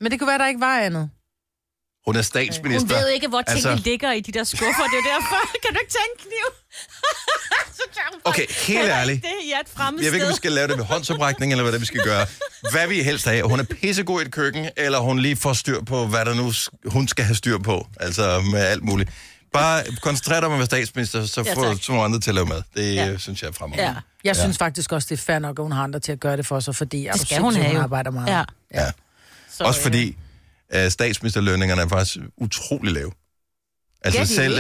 [0.01, 1.10] Men det kunne være, der ikke var andet.
[2.08, 2.96] Hun er Hun statsminister.
[3.00, 4.84] ved ikke, hvor tingene Altså- ligger i de der skuffer.
[4.94, 5.40] Det er derfor.
[5.64, 6.48] Kan du ikke tage en kniv?
[7.78, 9.22] så hun Okay, helt ærligt.
[9.22, 11.64] Det er et fremmed Jeg ved ikke, om vi skal lave det ved håndsoprækning, eller
[11.64, 12.26] hvad det vi skal gøre.
[12.72, 13.50] Hvad vi helst have.
[13.50, 16.52] Hun er pissegod i et køkken, eller hun lige får styr på, hvad der nu
[16.86, 17.88] hun skal have styr på.
[18.00, 19.10] Altså med alt muligt.
[19.54, 21.84] Bare koncentrer dig om at være statsminister, så Ja, får tak.
[21.84, 22.62] så andre til at lave mad.
[22.76, 23.18] Det Ja.
[23.18, 23.84] synes jeg er fremragende.
[23.90, 23.96] Ja.
[24.24, 24.42] Jeg ja.
[24.42, 26.46] synes faktisk også, det er fair nok, at hun har andre til at gøre det
[26.48, 27.82] for sig, fordi Det skal hun have hun jo.
[27.82, 28.28] arbejder meget.
[28.28, 28.44] Ja.
[28.74, 28.92] Ja.
[29.58, 30.18] Så, Også fordi
[30.75, 33.12] uh, statsministerlønningerne er faktisk utrolig lave.
[34.01, 34.53] Altså Ja, de selv,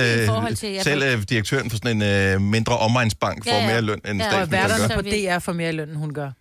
[0.49, 3.59] øh, til- jeg selv ved- øh, direktøren for sådan en øh, mindre omegnsbank får Ja,
[3.61, 3.67] ja.
[3.67, 5.31] mere løn, end Ja, og Og statsministeren værterne gør.
[5.31, 6.31] på DR får mere løn, end hun gør.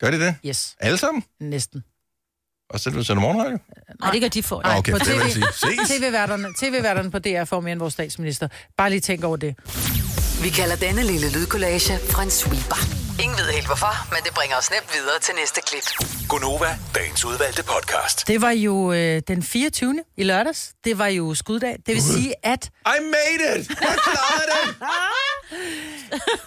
[0.00, 0.34] Gør de det?
[0.46, 1.24] Yes, Alle sammen?
[1.40, 1.84] næsten.
[2.70, 3.58] Og så du sender morgenradio?
[4.00, 4.60] Nej, det gør de for.
[4.64, 5.96] Ah, okay, på det vil jeg TV.
[5.98, 8.48] TV-værterne, TV-værterne på DR får mere end vores statsminister.
[8.76, 9.54] Bare lige tænk over det.
[10.42, 12.80] Vi kalder denne lille lydkollage en sweeper.
[13.22, 15.82] Ingen ved helt hvorfor, men det bringer os nemt videre til næste klip.
[16.28, 18.28] Gunova, dagens udvalgte podcast.
[18.28, 20.00] Det var jo øh, den 24.
[20.16, 20.72] i lørdags.
[20.84, 21.76] Det var jo skuddag.
[21.86, 23.68] Det vil sige, at I made it!
[23.68, 24.76] Jeg klarede det!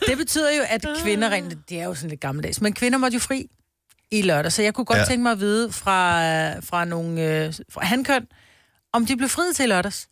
[0.09, 1.53] det betyder jo, at kvinder rent...
[1.69, 3.47] Det er jo sådan lidt gammeldags, men kvinder måtte jo fri
[4.11, 4.51] i lørdag.
[4.51, 5.05] Så jeg kunne godt Ja.
[5.05, 6.19] tænke mig at vide fra,
[6.59, 8.25] fra nogle øh, fra hankøn,
[8.93, 10.07] om de blev friet til i lørdags.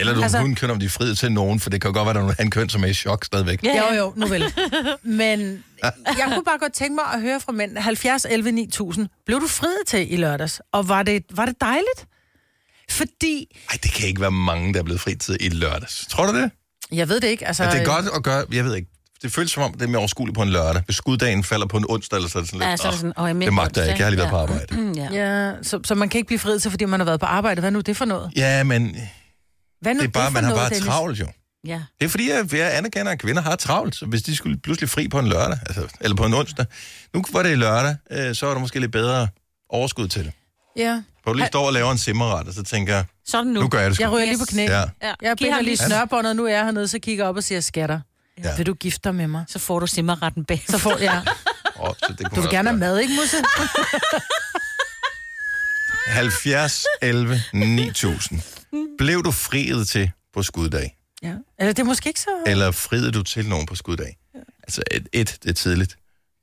[0.00, 1.88] Eller du altså, Altså- kun køn, om de er friet til nogen, for det kan
[1.90, 3.64] jo godt være, at der er nogle handkøn, som er i chok stadigvæk.
[3.64, 4.44] Jo, jo, nu vel.
[5.02, 7.76] Men jeg kunne bare godt tænke mig at høre fra mænd.
[7.78, 9.08] 70, 11, 9000.
[9.26, 10.60] Blev du friet til i lørdags?
[10.72, 12.06] Og var det, var det dejligt?
[12.90, 16.06] Fordi, Ej, det kan ikke være mange, der er blevet fri til i lørdags.
[16.10, 16.50] Tror du det?
[16.92, 17.64] jeg ved det ikke, altså...
[17.64, 18.88] Ja, det er godt at gøre, jeg ved ikke.
[19.22, 20.82] Det føles som om, det er mere overskueligt på en lørdag.
[20.84, 22.90] Hvis skuddagen falder på en onsdag, eller så er det sådan lidt, Ja, så er
[22.90, 24.26] det sådan, åh, jeg "Åh, mener det magter jeg onsdag." ikke, jeg har lige været
[24.26, 24.30] Ja.
[24.30, 24.76] på arbejde.
[24.80, 25.46] Mm, ja.
[25.48, 27.60] Ja, så, så man kan ikke blive friet til, fordi man har været på arbejde.
[27.60, 28.30] Hvad er nu det for noget?
[28.36, 28.96] Ja, men
[29.82, 30.86] Hvad nu det er bare, man har noget, bare Dennis?
[30.86, 31.26] travlt jo.
[31.66, 31.82] ja.
[32.00, 33.94] Det er fordi, at jeg anerkender, at kvinder har travlt.
[33.96, 36.66] Så hvis de skulle pludselig fri på en lørdag, altså, eller på en onsdag.
[37.14, 39.28] Nu var det lørdag, øh, så er der måske lidt bedre
[39.70, 40.32] overskud til det.
[40.76, 41.02] Ja.
[41.22, 43.60] Hvor du lige står og laver en simmerret, og så tænker jeg, Så det nu.
[43.60, 44.02] nu gør jeg det sgu.
[44.02, 44.62] Jeg ryger lige på knæ.
[44.64, 44.84] Ja.
[45.02, 45.14] Ja.
[45.22, 48.00] Jeg binder lige snørbåndet, nu er jeg hernede, så kigger jeg op og siger, skatter.
[48.44, 48.48] Ja.
[48.48, 48.56] Ja.
[48.56, 49.44] Vil du gifte dig med mig?
[49.48, 50.64] Så får du simmerretten bag.
[50.68, 51.22] Så får jeg...
[51.76, 53.36] Oh, så det Du vil gerne have mad, ikke, Musse?
[56.06, 56.14] gøre.
[56.14, 58.40] 70, 11, 9000.
[58.98, 60.96] Blev du friet til på skuddag?
[61.22, 61.34] Ja.
[61.58, 62.30] Eller det er måske ikke så...
[62.46, 64.16] Eller friede du til nogen på skuddag?
[64.62, 65.96] Altså, et, et, det er tidligt.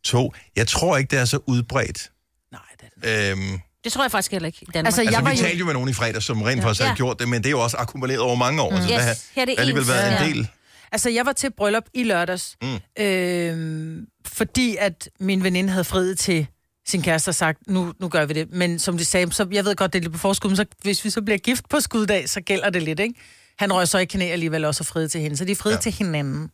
[0.03, 2.11] To, jeg tror ikke, det er så udbredt.
[2.51, 3.31] Nej, det er det.
[3.31, 4.85] Øhm, Det tror jeg faktisk heller ikke i Danmark.
[4.87, 6.81] Altså, altså, Jeg var vi jo- talte jo med nogen i fredag, som rent faktisk
[6.81, 6.95] havde Ja.
[6.95, 8.69] gjort det, men det er jo også akkumuleret over mange år.
[8.69, 8.77] Mm.
[8.77, 9.89] Så Yes, der har her er det alligevel ens.
[9.89, 10.33] været en Ja.
[10.33, 10.47] del.
[10.91, 13.03] Altså, jeg var til bryllup i lørdags, mm.
[13.03, 13.97] øh,
[14.27, 16.47] fordi at min veninde havde friet til
[16.89, 18.51] sin kæreste og sagt, nu, nu gør vi det.
[18.51, 20.65] Men som de sagde, så jeg ved godt, det er lidt på forskud, men så,
[20.84, 23.13] hvis vi så bliver gift på skuddag, så gælder det lidt, ikke?
[23.60, 25.77] Han røg så i knæ alligevel også og friede til hende, så de friede Ja.
[25.77, 25.81] ja.
[25.81, 26.51] til hinanden.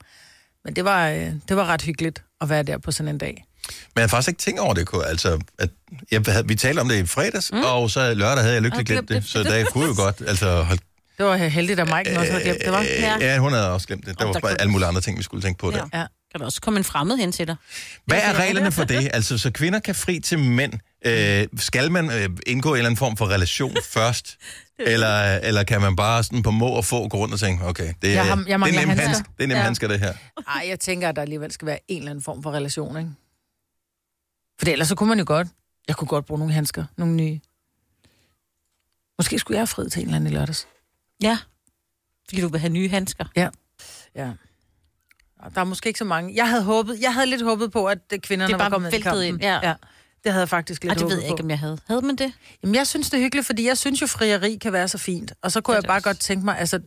[0.65, 3.45] Men det var, øh, det var ret hyggeligt at være der på sådan en dag.
[3.67, 4.87] Men jeg har faktisk ikke tænkt over det.
[5.05, 5.69] Altså, at
[6.11, 7.61] jeg havde, vi talte om det i fredags, mm.
[7.63, 9.15] og så lørdag havde jeg lykkeligt glemt det.
[9.23, 9.25] det.
[9.29, 10.21] Så der kunne jo godt...
[10.27, 10.79] Altså, hold,
[11.17, 12.81] Det var heldigt, at Mike også havde glemt det, var.
[12.81, 13.17] ja.
[13.19, 14.19] ja, hun havde også glemt det.
[14.19, 15.89] Der var bare alle mulige andre ting, vi skulle tænke på der.
[15.93, 16.05] Ja.
[16.35, 17.55] Kan der også komme en fremmed hen til dig?
[18.05, 19.09] Hvad er reglerne for det?
[19.13, 20.73] Altså, så kvinder kan fri til mænd.
[21.05, 24.37] Øh, skal man øh, indgå en eller anden form for relation først?
[24.79, 27.93] Eller, eller kan man bare sådan på må og få gå rundt og tænke, okay,
[28.01, 29.31] det er, Jeg har- jeg det er mangler nem handsker.
[29.37, 29.63] det er nem Ja.
[29.63, 30.13] handsker, det her.
[30.47, 33.09] Ej, jeg tænker, at der alligevel skal være en eller anden form for relation, ikke?
[34.59, 35.47] For ellers så kunne man jo godt...
[35.87, 37.39] Jeg kunne godt bruge nogle handsker, nogle nye.
[39.17, 40.67] Måske skulle jeg have friet til en eller anden i lørdags.
[41.21, 41.37] Ja.
[42.29, 43.25] Fordi du vil have nye handsker.
[43.35, 43.49] Ja.
[44.15, 44.31] Ja.
[45.55, 46.35] Der er måske ikke så mange.
[46.35, 48.99] Jeg havde håbet, jeg havde lidt håbet på, at øh, kvinderne Det var kommet ind
[48.99, 49.23] i kampen.
[49.27, 49.59] ind, ja.
[49.67, 49.73] ja.
[50.23, 51.77] Det havde jeg faktisk lidt Og det ved jeg ikke, om jeg havde.
[51.87, 52.33] Havde man det?
[52.63, 55.33] Jamen, jeg synes, det er hyggeligt, fordi jeg synes jo, frieri kan være så fint.
[55.41, 56.03] Og så kunne Ja, jeg bare også.
[56.09, 56.79] godt tænke mig, altså...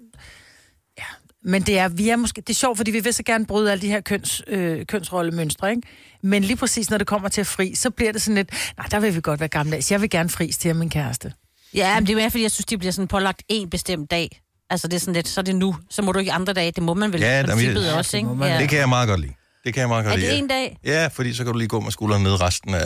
[0.99, 1.05] Ja,
[1.45, 3.73] men det er, vi er måske, det er sjovt, fordi vi vil så gerne bryde
[3.73, 5.83] alle de her køns, øh, kønsrollemønstre, ikke?
[6.23, 8.87] Men lige præcis, når det kommer til at fri, så bliver det sådan lidt, nej,
[8.91, 9.93] der vil vi godt være gammeldags.
[9.93, 11.33] Jeg vil gerne fris til min kæreste.
[11.75, 14.41] Ja, men det er mere, fordi jeg synes, de bliver sådan pålagt en bestemt dag.
[14.71, 15.77] Altså, det er sådan lidt, så er det nu.
[15.91, 16.71] Så må du ikke andre dage.
[16.73, 18.45] Det må man vel Ja, ja, princippet ja, også, det ikke?
[18.45, 18.59] Ja.
[18.59, 19.33] Det kan jeg meget godt lide.
[19.65, 20.29] Det kan jeg meget godt Er lide.
[20.31, 20.39] det ja.
[20.39, 20.79] en dag?
[20.85, 22.81] Ja, fordi så kan du lige gå med skuldrene ned resten af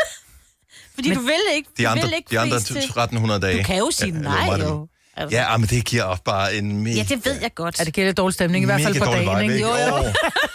[0.94, 2.76] Fordi du vil ikke, de andre, vil ikke de andre fris til.
[2.76, 3.58] 1300 dage.
[3.58, 4.80] Du kan jo sige Ja, nej, jo.
[4.80, 5.36] det- Altså.
[5.38, 6.96] Ja, ah, men det giver også bare en mega...
[6.96, 7.80] Ja, det ved jeg godt.
[7.80, 9.66] Er det giver lidt dårlig stemning, i hvert fald på dagen, vibe, ikke?
[9.66, 9.94] Jo, jo.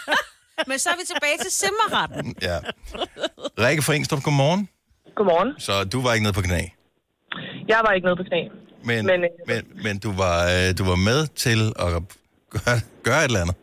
[0.68, 2.34] Men så er vi tilbage til simmerretten.
[2.42, 2.58] ja.
[3.64, 4.68] Rikke fra Engstrup, godmorgen.
[5.16, 5.48] Godmorgen.
[5.58, 6.60] Så du var ikke nede på knæ.
[7.68, 8.40] Jeg var ikke nede på knæ.
[8.90, 11.88] Men, Men, men, øh, men, men du, var, øh, du var med til at
[12.54, 12.76] gøre,
[13.08, 13.56] gøre et eller andet.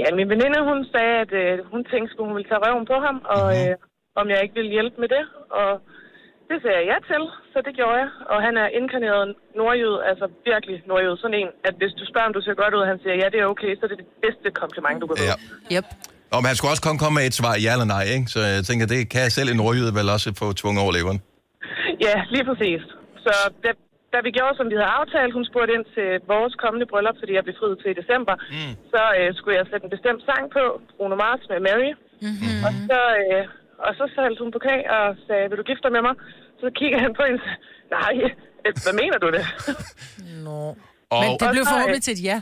[0.00, 2.96] Ja, min veninde, hun sagde, at øh, hun tænkte, at hun ville tage røven på
[3.06, 3.70] ham, og Mhm.
[3.70, 5.24] øh, om jeg ikke ville hjælpe med det.
[5.60, 5.70] Og
[6.50, 8.10] det sagde jeg ja til, så det gjorde jeg.
[8.32, 9.22] Og han er inkarneret
[9.60, 11.14] nordjyd, altså virkelig nordjyd.
[11.22, 13.26] Sådan en, at hvis du spørger, om du ser godt ud, og han siger, ja,
[13.32, 15.24] det er okay, så er det det bedste kompliment, du kan få.
[15.32, 15.36] Ja.
[15.76, 15.86] Yep.
[16.36, 18.26] Og man skulle også komme, komme med et svar, ja eller nej, ikke?
[18.34, 21.18] Så jeg tænker, det kan jeg selv en nordjyde vel også få tvunget over leveren.
[22.06, 22.82] Ja, lige præcis.
[23.26, 23.32] Så
[23.64, 23.70] da,
[24.14, 27.32] da vi gjorde, som vi havde aftalt, hun spurgte ind til vores kommende bryllup, fordi
[27.38, 28.72] jeg blev friet til i december, mm.
[28.92, 30.62] så øh, skulle jeg sætte en bestemt sang på,
[30.96, 31.92] Bruno Mars med Mary.
[32.26, 32.58] Mm-hmm.
[32.66, 33.42] Og, så, øh,
[33.86, 36.14] og så faldt hun på knæ og sagde, vil du gifte dig med mig?
[36.62, 37.42] Så kigger han på hende
[37.98, 38.14] nej,
[38.64, 39.44] øh, hvad mener du det?
[40.46, 40.60] Nå.
[41.14, 42.38] Og, Men det blev forhåbentlig øh, til et ja.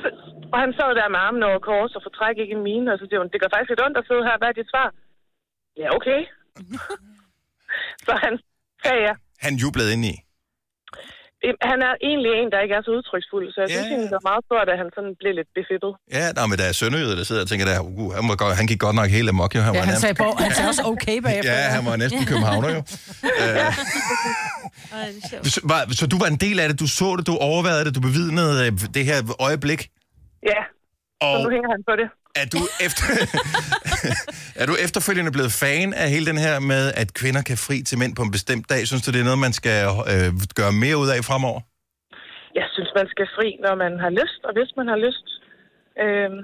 [0.00, 0.08] så,
[0.52, 3.04] og han sad der med armen over kors og fortræk ikke en mine, og så
[3.08, 4.88] siger hun, det gør faktisk lidt ondt at sidde her, hvad er dit svar?
[5.82, 6.20] Ja, okay.
[8.06, 8.34] så han
[8.82, 9.14] sagde ja.
[9.46, 10.14] han jublede ind i.
[11.72, 13.90] Han er egentlig en, der ikke er så udtryksfuld, så jeg Ja, synes ja.
[13.92, 15.92] egentlig, det var meget stort, at han sådan blev lidt befippet.
[16.18, 18.52] Ja, der, men der er sønderjyder, der sidder og tænker, der, uh, han, var godt,
[18.60, 19.60] han gik godt nok helt amok, jo.
[19.68, 21.52] Han Ja, var han nærmest, sagde, på, han sagde også okay bagefter.
[21.58, 22.80] ja, han var næsten københavner, jo.
[25.54, 27.94] Så, var, så du var en del af det, du så det, du overvejede det,
[27.94, 29.80] du bevidnede øh, det her øjeblik,
[30.52, 30.60] Ja,
[31.22, 32.08] så og nu hænger han på det.
[32.42, 33.04] er du, efter,
[34.62, 37.96] er du efterfølgende blevet fan af hele den her med, at kvinder kan fri til
[38.02, 38.80] mænd på en bestemt dag?
[38.90, 39.78] Synes du, det er noget, man skal
[40.12, 40.28] øh,
[40.60, 41.60] gøre mere ud af fremover?
[42.60, 45.26] Jeg synes, man skal fri, når man har lyst, og hvis man har lyst.
[46.02, 46.40] Øhm,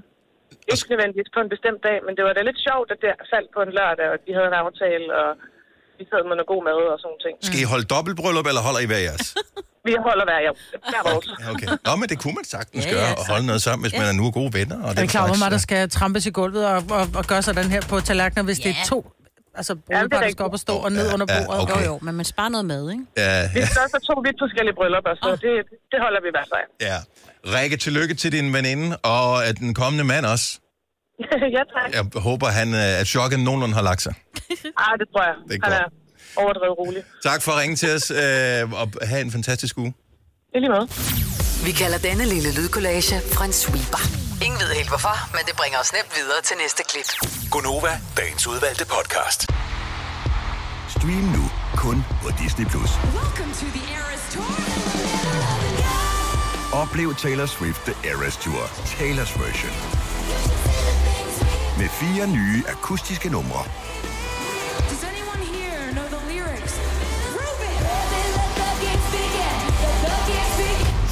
[0.73, 3.51] ikke nødvendigvis på en bestemt dag, men det var da lidt sjovt, at det faldt
[3.57, 5.29] på en lørdag, og de havde en aftale, og
[5.99, 7.35] vi sad med noget god mad og sådan ting.
[7.49, 9.27] Skal I holde dobbeltbryllup, eller holder I hver jeres?
[9.89, 10.39] vi holder hver,
[10.91, 11.27] hver vores.
[11.45, 11.67] Ja, Okay.
[11.87, 14.07] Nå, men det kunne man sagtens Ja, gøre, ja, og holde noget sammen, hvis man
[14.09, 14.77] er nu er gode venner.
[14.85, 17.25] Og Er den I klar over mig, der skal trampes i gulvet og, og, og
[17.31, 18.85] gøre sådan her på tallerkener, hvis det er Ja.
[18.95, 19.01] to
[19.61, 21.63] altså det er brudepar, der skal op og stå og ned Ja, under ja, bordet.
[21.63, 21.81] okay.
[21.87, 23.05] Jo, jo, men man sparer noget mad, ikke?
[23.17, 25.53] Ja, Vi ja, skal også have to vidt forskellige bryllupper, så det,
[25.93, 26.69] det holder vi i hvert fald.
[26.91, 26.99] ja.
[27.57, 30.49] Rikke, tillykke til din veninde, og at den kommende mand også.
[31.57, 31.89] ja, tak.
[31.97, 34.15] Jeg håber, han, øh, at chokket nogenlunde har lagt sig.
[34.85, 35.35] Ah, det tror jeg.
[35.49, 35.93] Det er godt.
[36.39, 37.03] Er overdrevet rolig.
[37.23, 39.95] Tak for at ringe til os, øh, og have en fantastisk uge.
[40.55, 40.89] I lige måde.
[41.67, 44.03] Vi kalder denne lille lydkollage en sweeper.
[44.45, 47.09] Ingen ved helt hvorfor, men det bringer os nemt videre til næste klip.
[47.51, 49.41] Gunova, dagens udvalgte podcast.
[50.97, 51.45] Stream nu
[51.85, 52.67] kun på Disney+.
[52.73, 52.91] Plus.
[56.73, 58.63] Oplev Taylor Swift The Eras Tour,
[58.97, 59.73] Taylor's version.
[61.79, 63.65] Med fire nye akustiske numre.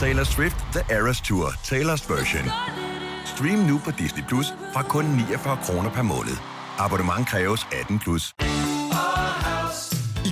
[0.01, 2.45] Taylor Swift The Eras Tour, Taylor's version.
[3.25, 6.37] Stream nu på Disney Plus fra kun 49 kroner per måned.
[6.79, 8.35] Abonnement kræves 18 plus.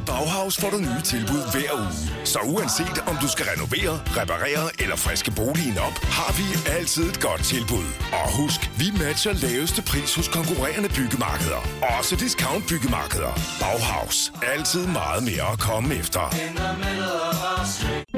[0.06, 1.92] Bauhaus får du nye tilbud hver uge.
[2.24, 6.44] Så uanset om du skal renovere, reparere eller friske boligen op, har vi
[6.78, 7.86] altid et godt tilbud.
[8.12, 11.60] Og husk, vi matcher laveste pris hos konkurrerende byggemarkeder.
[11.98, 13.32] Også discount byggemarkeder.
[13.60, 14.32] Bauhaus.
[14.54, 16.20] Altid meget mere at komme efter.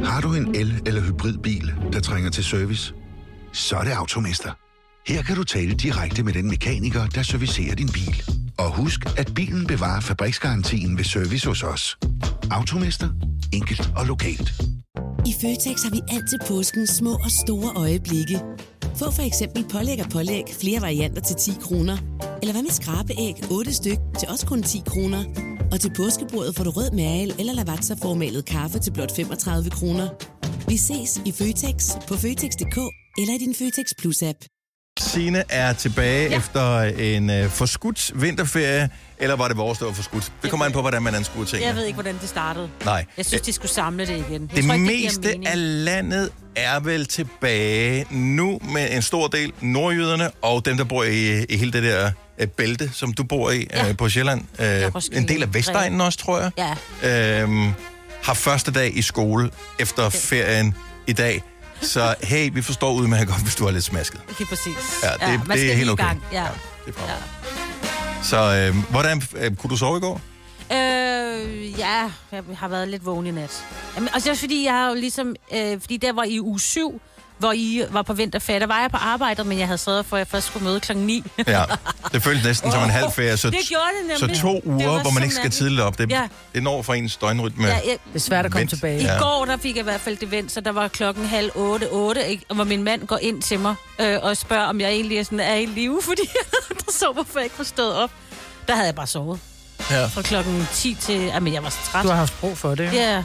[0.05, 2.95] Har du en el- eller hybridbil, der trænger til service?
[3.53, 4.51] Så er det Automester.
[5.07, 8.23] Her kan du tale direkte med den mekaniker, der servicerer din bil.
[8.59, 11.99] Og husk, at bilen bevarer fabriksgarantien ved service hos os.
[12.51, 13.09] Automester.
[13.53, 14.49] Enkelt og lokalt.
[15.27, 18.41] I Føtex har vi altid påskens små og store øjeblikke.
[18.83, 21.97] Få for eksempel pålæg og pålæg flere varianter til 10 kroner.
[22.43, 25.25] Eller hvad med skrabeæg 8 styk til også kun 10 kroner.
[25.73, 30.09] Og til påskebordet får du rød mal eller lavatserformalet kaffe til blot 35 kroner.
[30.69, 31.77] Vi ses i Føtex
[32.09, 32.79] på Føtex.dk
[33.19, 34.56] eller i din Føtex Plus-app.
[35.01, 36.37] Signe er tilbage ja.
[36.37, 40.33] efter en øh, forskudt vinterferie, eller var det vores, der var forskudt?
[40.43, 41.67] Det kommer an på, hvordan man anskuer tingene.
[41.67, 42.69] Jeg ved ikke, hvordan det startede.
[42.85, 43.05] Nej.
[43.17, 44.43] Jeg synes, de skulle samle det igen.
[44.43, 45.47] Jeg Det tror ikke, meste mening.
[45.47, 51.05] af landet er vel tilbage nu med en stor del nordjyderne og dem, der bor
[51.05, 53.83] i, i hele det der øh, bælte, som du bor i ja.
[53.85, 53.89] Ja.
[53.91, 54.41] øh, på Sjælland.
[54.59, 56.77] Øh, Roskilde, en del af Vestegnen også, tror jeg.
[57.03, 57.41] Ja.
[57.43, 57.73] Øhm,
[58.23, 60.75] har første dag i skole efter ferien
[61.07, 61.43] i dag.
[61.81, 64.21] Så hey, vi forstår udmærket godt, hvis du er lidt smasket.
[64.39, 64.77] Lige præcis.
[65.03, 66.05] Ja, det, man det skal er helt okay.
[66.05, 66.23] Gang.
[66.33, 66.45] Ja.
[66.87, 67.15] det er ja.
[68.23, 70.21] Så øh, hvordan øh, kunne du sove i går?
[70.73, 71.06] Øh,
[71.79, 73.65] ja, jeg har været lidt vågen i nat.
[73.97, 76.61] Jamen, og så også fordi jeg har jo ligesom, øh, fordi der var i uge
[76.61, 77.01] 7,
[77.39, 80.17] hvor I var på vinterferie, der var jeg på arbejde, men jeg havde sørget for,
[80.17, 81.25] at jeg først skulle møde klokken 9.
[81.47, 81.63] Ja,
[82.13, 83.37] det føltes næsten som en halv ferie.
[83.37, 84.41] Så, Det gjorde det så nemlig.
[84.41, 85.99] to Det uger, hvor man så ikke skal tidligt op.
[85.99, 86.29] Det, Ja.
[86.55, 87.67] det når fra ens døgnrytme.
[87.67, 88.71] Ja, jeg, Det er svært at komme Vent.
[88.71, 89.03] tilbage.
[89.03, 91.51] I går, der fik jeg i hvert fald det vendt, så der var klokken halv
[91.55, 92.45] otte, otte, ikke?
[92.49, 95.23] og hvor min mand går ind til mig øh, og spørger, om jeg egentlig er,
[95.23, 96.23] sådan, er i live, fordi
[96.69, 98.11] der så, hvorfor jeg ikke var stået op.
[98.69, 99.41] Der havde jeg bare sovet.
[99.91, 100.07] Ja.
[100.07, 101.21] Fra klokken 10 til...
[101.21, 102.03] Jamen, jeg var så træt.
[102.05, 102.93] Du har haft brug for det.
[102.93, 103.23] Ja,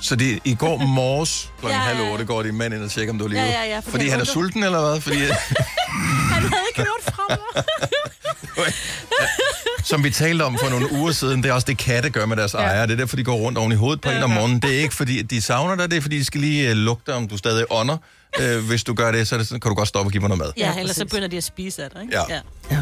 [0.00, 1.66] Så det, i går morges kl.
[1.66, 3.40] Ja, ja, halv otte går din mand ind og tjekker, om du er live.
[3.40, 5.00] Ja, ja, ja, fordi fordi han er sulten, eller hvad?
[5.00, 5.16] Fordi,
[6.34, 7.64] han havde ikke gjort fra mig.
[9.84, 12.36] som vi talte om for nogle uger siden, det er også det, katte gør med
[12.36, 12.58] deres ja.
[12.58, 12.86] ejere.
[12.86, 14.60] Det er derfor, de går rundt oven i hovedet på en om morgenen.
[14.62, 17.14] Det er ikke, fordi de savner dig, det er, fordi de skal lige uh, lugte,
[17.14, 17.96] om du stadig ånder.
[18.40, 20.20] Uh, hvis du gør det, så er det sådan, kan du godt stoppe og give
[20.20, 20.52] mig noget mad.
[20.56, 22.16] Ja, Ja, ellers så begynder de at spise af dig, ikke?
[22.30, 22.40] Ja.
[22.70, 22.76] ja.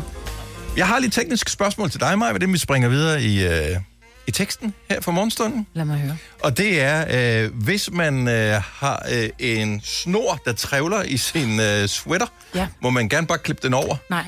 [0.76, 3.83] Jeg har lige teknisk spørgsmål til dig, Maja, ved det, vi springer videre i, uh,
[4.26, 5.66] i teksten her for morgenstunden.
[5.74, 6.16] Lad mig høre.
[6.42, 7.04] Og det er,
[7.44, 12.66] øh, hvis man øh, har øh, en snor, der trævler i sin øh, sweater, Ja.
[12.83, 13.96] må man gerne bare klippe den over.
[14.11, 14.24] Nej.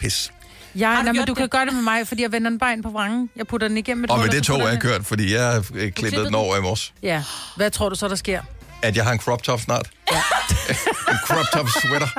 [0.00, 0.32] Pis.
[0.74, 1.50] Du nej, men du kan det?
[1.50, 3.30] gøre det med mig, fordi jeg vender den bare ind på vrangen.
[3.36, 5.92] Jeg putter den igennem et Og med det tog jeg kørt, fordi jeg har øh,
[5.92, 6.92] klippet den over i morges.
[7.02, 7.22] Ja.
[7.56, 8.42] Hvad tror du så, der sker?
[8.82, 9.90] At jeg har en crop top snart.
[10.12, 10.16] Ja.
[11.12, 12.08] en crop top sweater.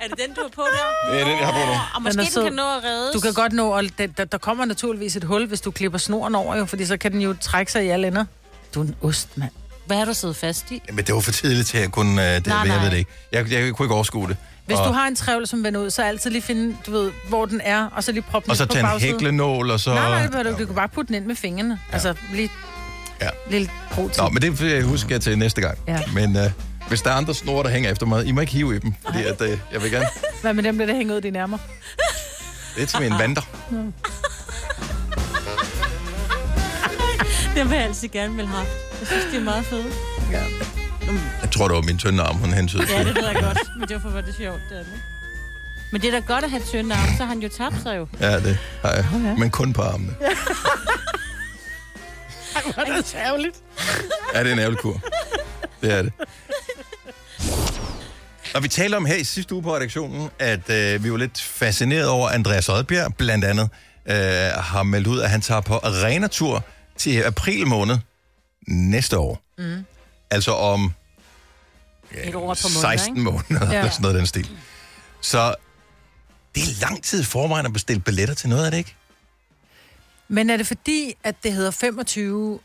[0.00, 1.12] Er det den, du har på der?
[1.12, 1.78] Det er den, jeg har på nu.
[1.94, 2.42] Og måske den, sød.
[2.44, 3.14] kan nå at reddes.
[3.14, 5.98] Du kan godt nå, og der, der, der kommer naturligvis et hul, hvis du klipper
[5.98, 8.24] snoren over, jo, fordi så kan den jo trække sig i alle ender.
[8.74, 9.50] Du er en ost, mand.
[9.86, 10.82] Hvad har du siddet fast i?
[10.92, 12.28] Men det var for tidligt til at kunne...
[12.28, 12.88] Øh, det, Nej, jeg ved nej.
[12.90, 13.10] det ikke.
[13.32, 14.36] Jeg, jeg kunne ikke overskue det.
[14.66, 17.12] Hvis og, du har en trævl, som vender ud, så altid lige finde, du ved,
[17.28, 19.94] hvor den er, og så lige proppe den og så tage en hæklenål, og så...
[19.94, 20.62] Nej, nej, det behøver du ikke.
[20.62, 21.78] Du kan bare putte den ind med fingrene.
[21.88, 21.94] Ja.
[21.94, 22.50] Altså, lige
[23.20, 23.28] Ja.
[23.50, 25.78] lille pro Nå, men det vil jeg huske til næste gang.
[25.88, 26.00] Ja.
[26.14, 26.50] Men øh,
[26.92, 28.94] hvis der er andre snore, der hænger efter mig, I må ikke hive i dem,
[29.04, 30.06] fordi at, øh, jeg vil gerne...
[30.42, 31.58] Hvad med dem, der hænger ud i dine ærmer?
[32.76, 33.42] Det er til min vandre.
[37.54, 38.66] Det vil jeg altid gerne vil have.
[39.00, 39.94] Jeg synes, det er meget fedt.
[41.42, 43.58] Jeg tror, det var min tynde arm, hun hentede Ja, det ved jeg godt.
[43.78, 45.02] Men derfor var det sjovt, det andet.
[45.92, 47.96] Men det er da godt at have tynde arme, så har han jo tabt sig
[47.96, 48.06] jo.
[48.20, 49.06] Ja, det har jeg.
[49.38, 50.14] Men kun på armene.
[52.74, 53.56] Hvor er det særligt.
[54.34, 55.00] Ja, det er en ærgerlig kur.
[55.82, 56.12] Det er det.
[58.54, 61.40] Og vi talte om her i sidste uge på redaktionen, at øh, vi var lidt
[61.42, 63.68] fascineret over, at Andreas Oddbjerg blandt andet
[64.06, 64.16] øh,
[64.62, 66.64] har meldt ud, at han tager på arenatur
[66.96, 67.98] til april måned
[68.66, 69.42] næste år.
[69.58, 69.84] Mm.
[70.30, 70.92] Altså om
[72.24, 73.20] Et år på måneder, 16 ikke?
[73.30, 73.72] måneder, Ja.
[73.72, 73.78] ja.
[73.78, 74.50] eller sådan noget af den stil.
[75.20, 75.54] Så
[76.54, 78.94] det er lang tid forvejen at bestille billetter til noget, er det ikke?
[80.28, 82.60] Men er det fordi, at det hedder 25,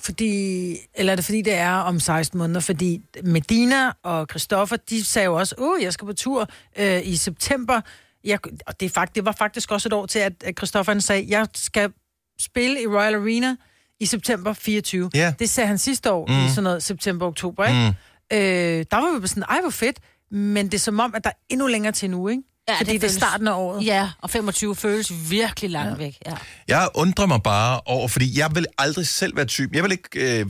[0.00, 2.60] fordi, eller er det fordi, det er om 16 måneder?
[2.60, 7.16] Fordi Medina og Christoffer, de sagde jo også, åh, jeg skal på tur øh, i
[7.16, 7.80] september.
[8.24, 11.26] Jeg, og det, fakt, det var faktisk også et år til, at Christoffer han sagde,
[11.28, 11.92] jeg skal
[12.40, 13.56] spille i Royal Arena
[14.00, 15.10] i september 24.
[15.14, 15.34] Ja.
[15.38, 16.46] Det sagde han sidste år, mm.
[16.46, 17.78] i sådan noget september-oktober, ikke?
[17.80, 18.36] Mm.
[18.36, 19.98] Øh, der var vi bare sådan, ej, hvor fedt.
[20.30, 22.42] Men det er som om, at der er endnu længere til nu, ikke?
[22.70, 23.86] Ja, Fordi det, det det er starten af året.
[23.86, 26.04] Ja, og 25 føles virkelig langt ja.
[26.04, 26.16] væk.
[26.26, 26.32] Ja.
[26.68, 29.74] Jeg undrer mig bare over, fordi jeg vil aldrig selv være typen.
[29.74, 30.40] Jeg vil ikke...
[30.40, 30.46] Øh,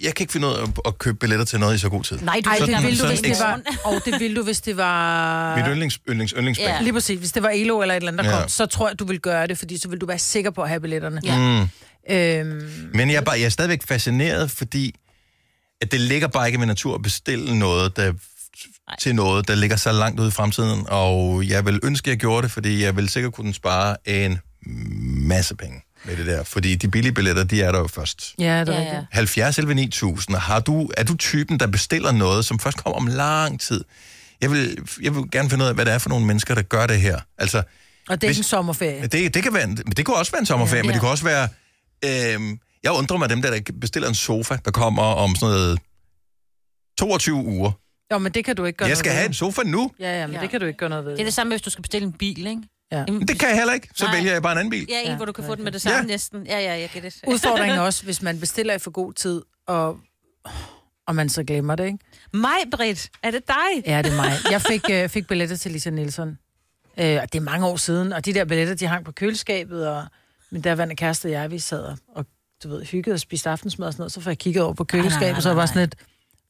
[0.00, 2.04] jeg kan ikke finde ud af at, at købe billetter til noget i så god
[2.04, 2.18] tid.
[2.20, 3.60] Nej, du Ej, det ville du, hvis det var...
[3.84, 5.56] Og det ville du, hvis det var...
[5.56, 6.68] Mit yndlings, yndlings, yndlingsband.
[6.70, 6.80] Ja.
[6.82, 7.18] Lige præcis.
[7.18, 8.40] Hvis det var Elo eller et eller andet, der Ja.
[8.40, 10.62] kom, så tror jeg, du vil gøre det, fordi så vil du være sikker på
[10.62, 11.20] at have billetterne.
[11.24, 11.38] Ja.
[11.38, 11.68] Mm.
[12.10, 14.94] Øhm, Men jeg er, bare, jeg er stadigvæk fascineret, fordi
[15.80, 18.12] at det ligger bare ikke i min natur at bestille noget, der,
[18.98, 20.84] til noget, der ligger så langt ude i fremtiden.
[20.88, 24.38] Og jeg vil ønske, at jeg gjorde det, fordi jeg vil sikkert kunne spare en
[25.28, 26.44] masse penge med det der.
[26.44, 28.34] Fordi de billige billetter, de er der jo først.
[28.38, 29.04] ja, det er Ja, ja.
[29.12, 30.36] 70 11 9000.
[30.36, 33.84] Har du, er du typen, der bestiller noget, som først kommer om lang tid?
[34.40, 36.62] Jeg vil, jeg vil gerne finde ud af, hvad det er for nogle mennesker, der
[36.62, 37.20] gør det her.
[37.38, 37.58] Altså,
[38.08, 39.06] Og det er Hvis- en sommerferie.
[39.06, 40.82] det, det, kan være en, men det kunne også være en sommerferie, ja.
[40.82, 40.92] men Ja.
[40.94, 41.48] det kunne også være...
[42.04, 45.78] Øhm, jeg undrer mig dem der, der bestiller en sofa, der kommer om sådan noget
[46.98, 47.70] 22 uger.
[48.12, 49.16] Jo, men det kan du ikke gøre Jeg noget skal ved.
[49.16, 49.90] have en sofa nu.
[50.00, 50.42] Ja, ja, men Ja.
[50.42, 51.12] det kan du ikke gøre noget ved.
[51.12, 52.62] Det er det samme, hvis du skal bestille en bil, ikke?
[52.92, 53.04] Ja.
[53.08, 53.88] En, Men det kan jeg heller ikke.
[53.94, 54.14] Så Nej.
[54.16, 54.86] vælger jeg bare en anden bil.
[54.88, 55.16] Ja, en, Ja.
[55.16, 56.02] hvor du kan få den med det samme Ja.
[56.04, 56.46] næsten.
[56.46, 57.20] Ja, ja, jeg get it.
[57.32, 59.98] Udfordringen er også, hvis man bestiller i for god tid, og,
[61.06, 61.98] og man så glemmer det, ikke?
[62.32, 63.82] Mig, Britt, er det dig?
[63.86, 64.32] Ja, det er mig.
[64.50, 66.38] Jeg fik, øh, fik billetter til Lisa Nielsen.
[66.98, 69.88] Øh, og det er mange år siden, og de der billetter, de hang på køleskabet,
[69.88, 70.04] og
[70.50, 72.26] min daværende kæreste og jeg, vi sad og-
[72.64, 74.84] du ved, hyggede og spiste aftensmad og sådan noget, så får jeg kigget over på
[74.84, 75.94] køleskabet, nej, så var nej, jeg sådan lidt,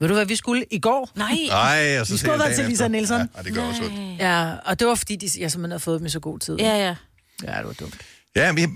[0.03, 1.11] ved du hvad, vi skulle i går?
[1.15, 1.35] Nej.
[1.49, 2.89] Nej, og så Vi skulle jeg være dagen til Lisa.
[2.89, 3.17] Nielsen.
[3.19, 4.19] Ja, ja, det gør også ondt.
[4.21, 6.57] Ja, og det var fordi, de, jeg simpelthen havde fået dem i så god tid.
[6.59, 6.95] Ja, ja.
[7.53, 7.97] ja det var dumt.
[8.37, 8.61] Ja, men...
[8.61, 8.71] jeg-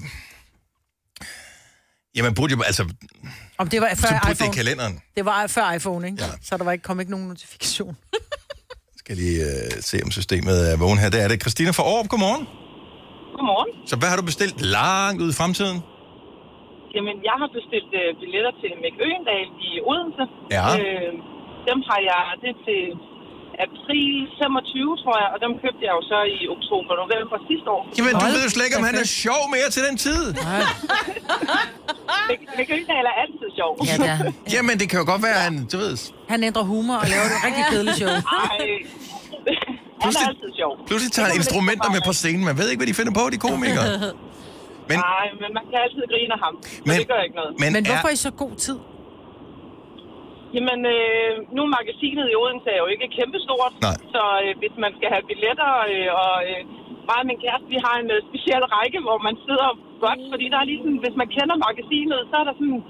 [2.17, 2.63] Jamen, burde jo...
[2.63, 2.89] Altså,
[3.59, 4.55] Om det var så før burde det i iPhone.
[4.55, 5.01] kalenderen.
[5.17, 6.23] Det var før iPhone, ikke?
[6.23, 6.27] Ja.
[6.27, 6.33] Ja.
[6.43, 7.97] Så der var ikke, kom ikke nogen notifikation.
[8.99, 11.09] Skal lige uh, se, om systemet er vågen her.
[11.11, 11.41] Det er det.
[11.41, 12.47] Christina fra Aarup, godmorgen.
[13.37, 13.89] Godmorgen.
[13.89, 15.81] Så hvad har du bestilt langt ud i fremtiden?
[16.97, 20.25] Jamen, jeg har bestilt øh, billetter til Mæk Øgendal i Odense.
[20.57, 20.65] Ja.
[20.81, 21.11] Øh,
[21.69, 22.83] dem har jeg, det er til
[23.67, 27.83] april 25, tror jeg, og dem købte jeg jo så i oktober, november sidste år.
[27.99, 30.23] Jamen, du ved jo slet ikke, om han er sjov mere til den tid.
[32.31, 33.73] Mæk Mæk Øgendal er altid sjov.
[33.89, 34.35] Ja, det han.
[34.55, 35.93] Jamen, det kan jo godt være, han, du ved...
[36.33, 38.09] Han ændrer humor og laver et rigtig kedeligt show.
[38.15, 38.69] Ej, han
[39.51, 40.73] er Pludselig- altid sjov.
[40.89, 42.45] Pludselig tager han instrumenter med på scenen.
[42.51, 43.87] Man ved ikke, hvad de finder på, de komikere.
[44.91, 46.55] Men, Nej, men man kan altid grine af ham,
[46.89, 47.53] Men- det gør ikke noget.
[47.63, 48.79] men, Men hvorfor er, i så god tid?
[50.57, 53.97] Jamen, øh, nu er magasinet i Odense er jo ikke kæmpestort, Nej.
[54.15, 56.61] så øh, hvis man skal have billetter, øh, og øh,
[57.09, 59.69] mig og min kæreste, vi har en øh, speciel række, hvor man sidder
[60.05, 62.81] godt, fordi der er ligesom, hvis man kender magasinet, så er der sådan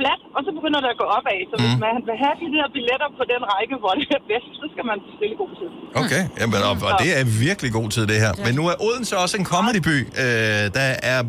[0.00, 1.38] flat, og så begynder det at gå opad.
[1.50, 1.82] Så hvis Mm.
[1.86, 4.84] man vil have de der billetter på den række, hvor det er bedst, så skal
[4.90, 5.68] man bestille god tid.
[6.02, 8.32] Okay, Jamen, og, og det er virkelig god tid, det her.
[8.46, 9.96] Men nu er Odense også en comedyby.
[10.24, 11.20] Øh, der er...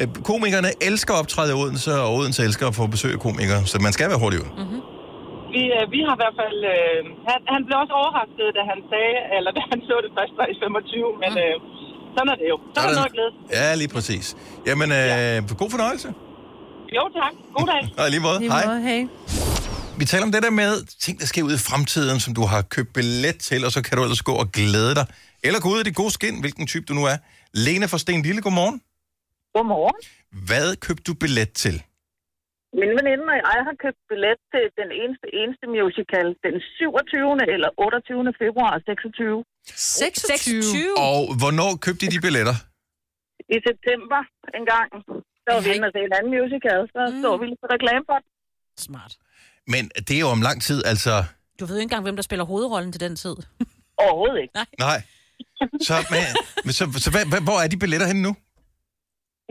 [0.00, 3.62] Øh, komikerne elsker at optræde i Odense, og Odense elsker at få besøg af komikere,
[3.70, 4.50] så man skal være hurtig ud.
[5.54, 6.58] Vi, øh, vi har i hvert fald...
[6.74, 6.98] Øh,
[7.30, 10.46] han, han blev også overrasket, da han sagde, eller da han så det først var
[10.54, 11.54] i 25, men øh,
[12.14, 12.56] sådan er det jo.
[12.74, 13.32] Så er der noget glæde.
[13.58, 14.24] Ja, lige præcis.
[14.68, 16.08] Jamen, øh, god fornøjelse.
[16.96, 17.32] Jo, tak.
[17.56, 17.82] God dag.
[18.00, 18.38] Og lige måde.
[18.38, 18.66] Lige Hej.
[18.70, 19.00] måde, hey.
[20.00, 20.72] Vi taler om det der med
[21.04, 23.92] ting, der sker ud i fremtiden, som du har købt billet til, og så kan
[23.96, 25.06] du ellers gå og glæde dig.
[25.46, 27.16] Eller gå ud i det gode skin, hvilken type du nu er.
[27.64, 28.78] Lene fra Sten Lille, godmorgen.
[29.54, 29.98] Godmorgen.
[30.48, 31.76] Hvad købte du billet til?
[32.80, 37.54] Min veninde og jeg har købt billet til den eneste, eneste musical den 27.
[37.54, 38.32] eller 28.
[38.42, 39.44] februar 26.
[39.66, 40.62] 26.
[40.62, 40.98] 26.
[41.08, 42.56] Og hvornår købte I de billetter?
[43.54, 44.20] I september
[44.58, 44.88] en gang,
[45.44, 47.22] så var vi inde og se en anden musical, så mm.
[47.22, 48.28] så vi lidt på reklame for den.
[48.86, 49.12] Smart.
[49.72, 51.24] Men det er jo om lang tid, altså...
[51.60, 53.36] Du ved jo ikke engang, hvem der spiller hovedrollen til den tid.
[54.04, 54.54] Overhovedet ikke.
[54.86, 55.02] Nej.
[55.88, 56.24] Så, men,
[56.64, 58.32] men så, så hvad, hvad, hvor er de billetter henne nu?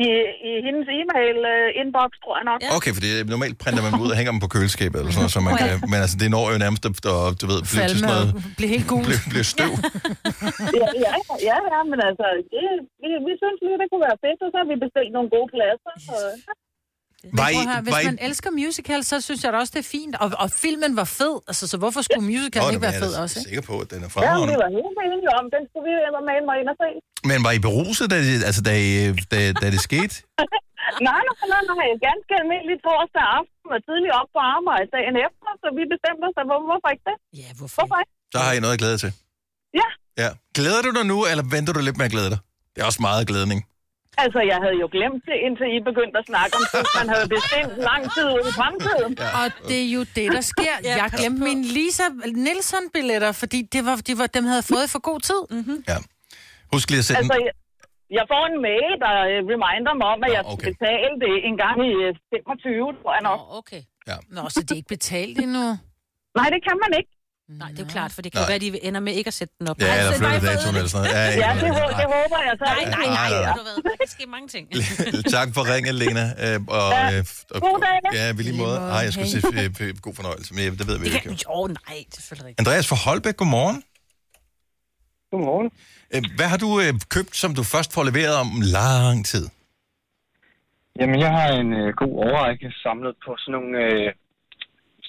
[0.06, 0.08] I,
[0.50, 2.60] i hendes e-mail-inbox, tror jeg nok.
[2.64, 2.70] Ja.
[2.78, 5.36] Okay, for det, normalt printer man ud og hænger dem på køleskabet, eller sådan noget,
[5.38, 6.96] så man kan, men altså, det når jo nærmest at,
[7.42, 9.04] du ved, blive til sådan noget, og blive helt gul.
[9.08, 9.72] blive, blive støv.
[10.82, 11.14] Ja, ja,
[11.50, 12.64] ja, ja, men altså, det,
[13.02, 15.48] vi, vi synes lige, det kunne være fedt, og så har vi bestilt nogle gode
[15.54, 15.94] pladser.
[16.08, 16.18] Så,
[17.40, 19.82] Var I- høre, hvis var I- man elsker musical, så synes jeg da også, det
[19.86, 20.14] er fint.
[20.24, 23.14] Og, og filmen var fed, altså, så hvorfor skulle musical Åh, ikke være jeg fed
[23.18, 23.36] er også?
[23.40, 23.48] Ikke?
[23.50, 24.56] sikker på, at den er Ja, vi fremragende.
[24.64, 25.94] var helt enige om, den skulle vi
[26.30, 26.90] med mig ind og se.
[27.30, 30.16] Men var I beruset, da, det- altså, da, I- da, da det skete?
[31.10, 35.50] nej, nej, nej, nej, ganske almindelig torsdag aften og tidlig op på arbejde dagen efter,
[35.62, 37.18] så vi bestemte os, hvor- hvorfor ikke det?
[37.42, 38.14] Ja, hvorfor, hvorfor ikke?
[38.34, 39.12] Så har I noget at glæde til.
[39.82, 39.88] Ja,
[40.24, 40.30] Ja.
[40.58, 42.40] Glæder du dig nu, eller venter du lidt med at glæde dig?
[42.74, 43.60] Det er også meget glædning.
[44.24, 47.28] Altså jeg havde jo glemt det, indtil I begyndte at snakke om det, man havde
[47.38, 49.12] bestemt lang tid ud i fremtiden.
[49.24, 49.30] Ja.
[49.42, 50.76] Og det er jo det, der sker.
[51.02, 52.08] Jeg glemte mine Lisa
[52.46, 55.42] Nielsen-billetter, fordi det var, de var, dem havde jeg fået for god tid.
[55.56, 55.80] Mm-hmm.
[55.92, 55.98] Ja.
[56.74, 57.54] Husk lige at sætte Altså, jeg,
[58.18, 60.68] jeg får en mail, der øh, reminder mig om, at jeg skal okay.
[60.72, 62.12] betale det en gang i øh,
[62.48, 63.40] 25, tror jeg nok.
[63.60, 63.82] okay.
[64.10, 64.18] Ja.
[64.36, 65.66] Nå, så det er ikke betalt endnu?
[66.40, 67.12] Nej, det kan man ikke.
[67.50, 68.48] Nej, det er jo klart, for det kan Nej.
[68.50, 69.80] være, at de ender med ikke at sætte den op.
[69.80, 71.16] Ja, eller Altså, flytte datoen eller sådan noget.
[71.18, 72.66] Ja, ikke Ja, det, hå- det håber jeg så.
[72.66, 73.54] Nej, nej, nej, Nej, nej.
[73.58, 74.66] ved du hvad, der kan ske mange ting.
[75.38, 76.26] tak for ringet, Lena.
[76.46, 77.18] Øh, og, Ja.
[77.18, 78.10] øh, og, God dag, da.
[78.20, 78.78] Ja, vi lige måde.
[78.96, 81.30] Ej, jeg skulle sige øh, øh, god fornøjelse, men det ved vi Det ikke.
[81.30, 81.68] kan, jo.
[81.68, 82.60] nej, det selvfølgelig rigtigt.
[82.68, 83.78] Andreas fra Holbæk, godmorgen.
[85.32, 85.70] Godmorgen.
[86.40, 89.46] Hvad har du øh, købt, som du først får leveret om lang tid?
[91.00, 94.08] Jamen, jeg har en øh, god overrække samlet på sådan nogle øh,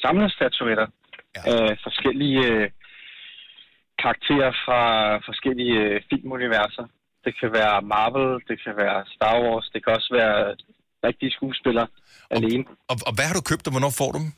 [0.03, 0.87] samlestatuetter
[1.37, 1.43] Ja.
[1.53, 2.71] af forskellige øh,
[4.03, 4.81] karakterer fra
[5.29, 6.87] forskellige øh, filmuniverser.
[7.25, 10.57] Det kan være Marvel, det kan være Star Wars, det kan også være
[11.09, 11.89] rigtige skuespillere
[12.31, 12.65] alene.
[12.91, 14.31] Og, og hvad har du købt, og hvornår får du dem?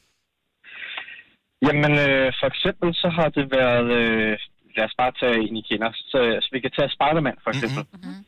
[1.66, 3.88] Jamen, øh, for eksempel så har det været...
[4.00, 4.38] Øh,
[4.76, 5.90] lad os bare tage en, I kender.
[5.92, 7.82] Så, så vi kan tage Spider-Man, for eksempel.
[7.92, 8.20] Mm-hmm.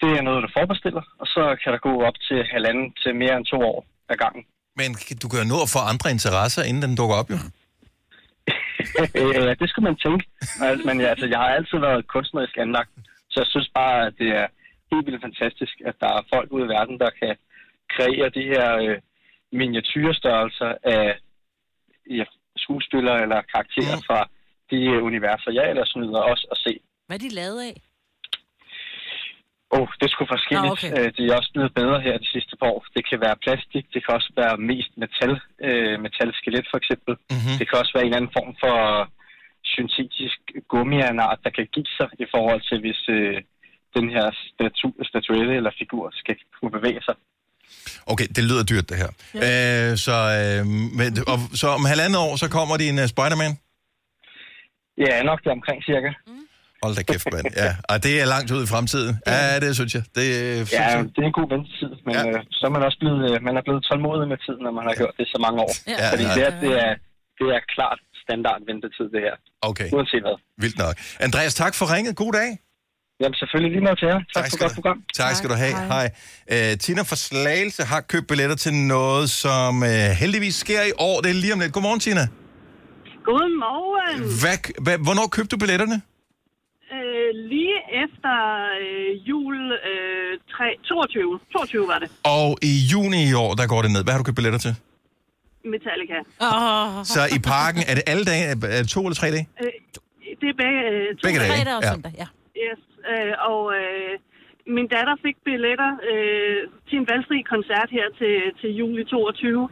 [0.00, 3.36] Det er noget, du forbestiller, og så kan der gå op til halvanden til mere
[3.36, 4.44] end to år ad gangen.
[4.78, 4.88] Men
[5.22, 7.38] du kan jo nå at få andre interesser, inden den dukker op, jo.
[9.48, 10.24] Ja, det skulle man tænke.
[10.60, 12.90] Altså, Men ja, altså, jeg har altid været kunstnerisk anlagt,
[13.30, 14.46] så jeg synes bare, at det er
[14.92, 17.36] helt vildt fantastisk, at der er folk ude i verden, der kan
[17.94, 18.96] kreere de her øh,
[19.52, 21.04] miniatyrstørrelser af
[22.18, 22.24] ja,
[22.56, 24.20] skuespillere eller karakterer fra
[24.70, 26.72] de øh, universer, jeg ellers nyder også at se.
[27.06, 27.74] Hvad er de lavet af?
[29.74, 30.72] Åh, oh, det er sgu forskelligt.
[30.72, 30.90] Nå, okay.
[30.98, 32.80] Øh, Det er også blevet bedre her de sidste par år.
[32.96, 35.32] Det kan være plastik, det kan også være mest metal,
[35.66, 37.12] øh, metalskelet for eksempel.
[37.32, 37.56] Mm-hmm.
[37.58, 38.76] Det kan også være en eller anden form for
[39.74, 40.38] syntetisk
[40.72, 43.36] gummi af en art, der kan give sig i forhold til, hvis øh,
[43.96, 47.16] den her statu, statuette eller figur skal kunne bevæge sig.
[48.12, 49.10] Okay, det lyder dyrt, det her.
[49.34, 49.40] Ja.
[49.90, 50.60] Øh, så, øh,
[50.98, 53.52] men, og, så om halvandet år, så kommer din uh, Spider-Man?
[55.04, 56.10] Ja, nok det omkring cirka.
[56.84, 57.46] Hold da kæft, mand.
[57.64, 59.12] Ja, og det er langt ud i fremtiden.
[59.32, 60.04] Ja, det synes jeg.
[60.18, 60.98] Det, øh, synes Ja, jeg.
[61.14, 62.22] det er en god ventetid, men ja.
[62.28, 64.84] øh, så er man også blevet, øh, man er blevet tålmodig med tiden, når man
[64.88, 65.72] har gjort det så mange år.
[65.92, 66.34] Ja, Fordi ja.
[66.38, 66.92] det, er, det, er,
[67.38, 69.34] det er klart standard ventetid, det her.
[69.70, 70.36] Okay, Uanset hvad.
[70.64, 70.94] vildt nok.
[71.26, 72.12] Andreas, tak for ringet.
[72.24, 72.50] God dag.
[73.20, 74.20] Jamen selvfølgelig lige noget til jer.
[74.20, 74.98] Tak, tak for skal godt program.
[75.20, 75.74] Tak skal du have.
[75.92, 76.06] Hej.
[76.52, 76.72] Hej.
[76.72, 79.88] Uh, Tina fra Slagelse har købt billetter til noget, som uh,
[80.22, 81.16] heldigvis sker i år.
[81.20, 81.72] Det er lige om lidt.
[81.72, 82.24] Godmorgen, Tina.
[83.28, 84.18] Godmorgen.
[84.42, 85.96] Hvad, hvad, hvornår købte du billetterne?
[86.92, 88.34] Øh, lige efter
[88.82, 91.40] øh, jul øh, 3, 22.
[91.52, 92.08] 22 var det.
[92.24, 94.02] Og i juni i år, der går det ned.
[94.04, 94.74] Hvad har du købt billetter til?
[95.72, 96.18] Metallica.
[96.50, 97.04] Oh.
[97.14, 98.44] Så i parken, er det alle dage?
[98.76, 99.46] Er det to eller tre dage?
[99.62, 99.72] Øh,
[100.40, 101.92] det er begge, øh, to Begge dage, Fredag og ja.
[101.92, 102.26] søndag, ja.
[102.64, 102.80] Yes,
[103.12, 104.12] øh, og øh,
[104.76, 109.68] min datter fik billetter øh, til en valgfri koncert her til, til juli 22.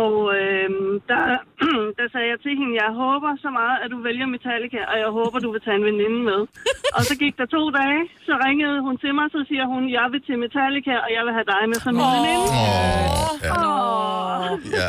[0.00, 0.68] Og øh,
[1.10, 1.22] der,
[1.98, 5.10] der sagde jeg til hende, jeg håber så meget, at du vælger Metallica, og jeg
[5.18, 6.40] håber, du vil tage en veninde med.
[6.96, 10.06] og så gik der to dage, så ringede hun til mig, så siger hun, jeg
[10.12, 12.46] vil til Metallica, og jeg vil have dig med som min veninde.
[12.58, 13.52] Åh, ja.
[13.58, 14.50] Åh.
[14.80, 14.88] ja.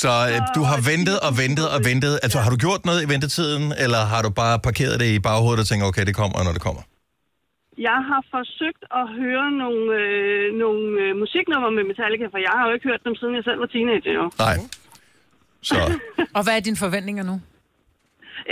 [0.00, 2.12] Så øh, du har ventet og ventet og ventet.
[2.24, 5.60] Altså, har du gjort noget i ventetiden, eller har du bare parkeret det i baghovedet
[5.64, 6.82] og tænkt, okay, det kommer, når det kommer?
[7.88, 12.64] Jeg har forsøgt at høre nogle, øh, nogle øh, musiknumre med Metallica, for jeg har
[12.68, 14.12] jo ikke hørt dem, siden jeg selv var teenager.
[14.20, 14.24] Jo.
[14.46, 14.56] Nej.
[15.68, 15.74] Så,
[16.36, 17.36] Og hvad er dine forventninger nu?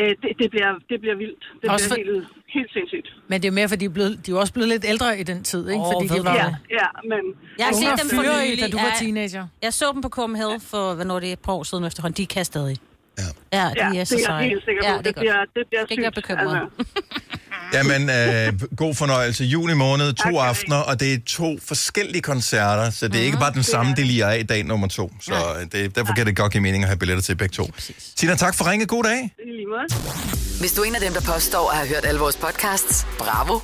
[0.00, 1.42] Øh, det, det, bliver, det bliver vildt.
[1.62, 3.08] Det Også bliver for- helt, helt sindssygt.
[3.28, 5.20] Men det er jo mere, fordi de er, blevet, de er også blevet lidt ældre
[5.20, 5.80] i den tid, ikke?
[5.80, 6.48] Åh, fordi de var Ja,
[6.80, 7.22] ja, men...
[7.58, 8.62] Jeg har set dem for nylig.
[8.62, 9.46] da du var teenager.
[9.62, 12.16] Jeg så dem på Copenhagen for, hvornår det er et par år siden efterhånden.
[12.16, 12.76] De kan stadig.
[13.18, 13.24] Ja.
[13.52, 14.48] Ja, de Ja, er så det er seje.
[14.82, 15.50] Ja, det, det er bliver, godt.
[15.54, 16.26] det bliver Skal ikke være sygt.
[16.28, 16.68] bekymret.
[17.76, 19.44] jamen, øh, god fornøjelse.
[19.44, 20.48] Juni måned, to tak.
[20.48, 24.06] aftener, og det er to forskellige koncerter, så det er ikke bare den samme, det
[24.06, 25.12] lige er i dag nummer to.
[25.20, 27.70] Så øh, det, derfor kan det godt give mening at have billetter til begge to.
[28.16, 28.88] Tina, tak for ringet.
[28.88, 29.34] God dag.
[30.60, 33.60] Hvis du er en af dem, der påstår at have hørt alle vores podcasts, bravo.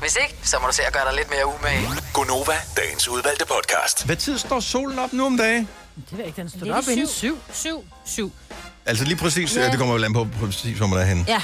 [0.00, 1.88] Hvis ikke, så må du se at gøre dig lidt mere umage.
[2.12, 4.06] Gonova, dagens udvalgte podcast.
[4.06, 5.68] Hvad tid står solen op nu om dagen?
[5.96, 7.38] Det ved jeg ikke, den stod Det er op inden syv.
[7.52, 7.84] Syv.
[8.04, 8.32] Syv.
[8.86, 9.62] Altså lige præcis, Ja.
[9.62, 9.70] ja.
[9.70, 11.24] det kommer jo an på præcis, hvor man er henne.
[11.28, 11.42] Ja,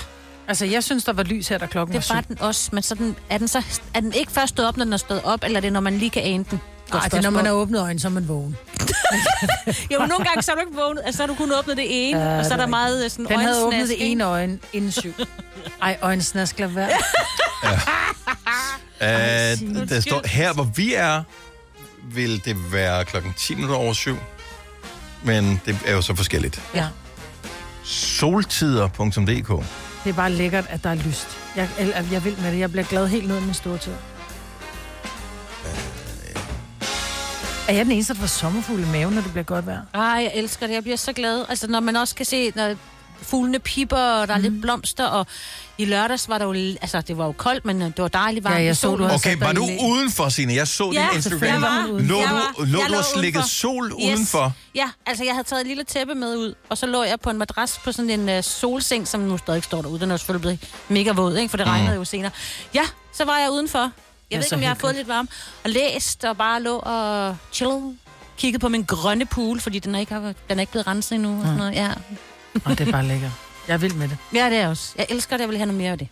[0.49, 2.70] Altså, jeg synes, der var lys her, da klokken det var var den også.
[2.72, 3.62] Men så den, er, den så,
[3.95, 5.80] er den ikke først stået op, når den er stået op, eller er det, når
[5.80, 6.61] man lige kan ane den?
[6.93, 8.57] Ej, det er, når man har åbnet øjnene, så er man vågen.
[9.93, 11.03] jo, men nogle gange så er du ikke vågnet.
[11.05, 13.12] Altså, så har du kun åbnet det ene, Ja, og så er der er meget
[13.12, 15.14] sådan Den havde åbnet øjensnask, det ene øje inden syv.
[15.82, 16.91] Ej, øjensnask, lad være.
[19.01, 21.22] Uh, der står, her hvor vi er,
[22.03, 24.16] vil det være klokken 10 minutter over syv.
[25.22, 26.62] Men det er jo så forskelligt.
[26.74, 26.86] Ja.
[27.89, 29.49] Soltider.dk
[30.05, 31.28] Det er bare lækkert, at der er lyst.
[31.57, 32.59] Jeg, jeg, jeg vil med det.
[32.59, 33.93] Jeg bliver glad helt ned af min store tør.
[37.68, 39.80] Er jeg den eneste, der får sommerfugle i maven, når det bliver godt vejr?
[39.95, 40.74] Ej, jeg elsker det.
[40.74, 41.45] Jeg bliver så glad.
[41.49, 42.74] Altså, når man også kan se, når
[43.23, 44.49] fuglene pipper, og der er Mhm.
[44.51, 45.27] lidt blomster, og
[45.79, 46.53] i lørdags var der jo...
[46.53, 48.57] Altså, det var jo koldt, men det var dejligt varmt.
[48.57, 50.55] Ja, jeg så, du Okay, var du udenfor, Signe?
[50.55, 51.43] Jeg så Ja, din Instagram.
[51.43, 53.95] jeg var Lå du, Jeg lå var- du jeg og lå slikket sol Yes.
[54.14, 54.53] udenfor?
[54.75, 57.31] Ja, altså jeg havde taget et lille tæppe med ud, og så lå jeg på
[57.31, 60.01] en madras på sådan en uh, solseng, som nu stadig står derude.
[60.01, 60.59] Den er selvfølgelig blevet
[60.89, 61.51] mega våd, ikke?
[61.51, 61.73] for det Mm.
[61.73, 62.31] regnede jo senere.
[62.75, 62.83] Ja,
[63.14, 63.79] så var jeg udenfor.
[63.79, 63.91] Jeg
[64.31, 65.29] Ja, ved ikke, om jeg har fået lidt varme.
[65.64, 67.97] Og læst og bare lå og chill.
[68.39, 70.14] Kigget på min grønne pool, fordi den er ikke,
[70.49, 71.37] den er ikke blevet renset endnu.
[71.39, 71.75] Og sådan noget.
[71.75, 71.89] Ja.
[72.64, 73.30] Og det er bare lækkert.
[73.68, 74.16] Jeg er vild med det.
[74.34, 74.92] ja, det er jeg også.
[74.98, 76.09] Jeg elsker det, jeg vil have noget mere af det.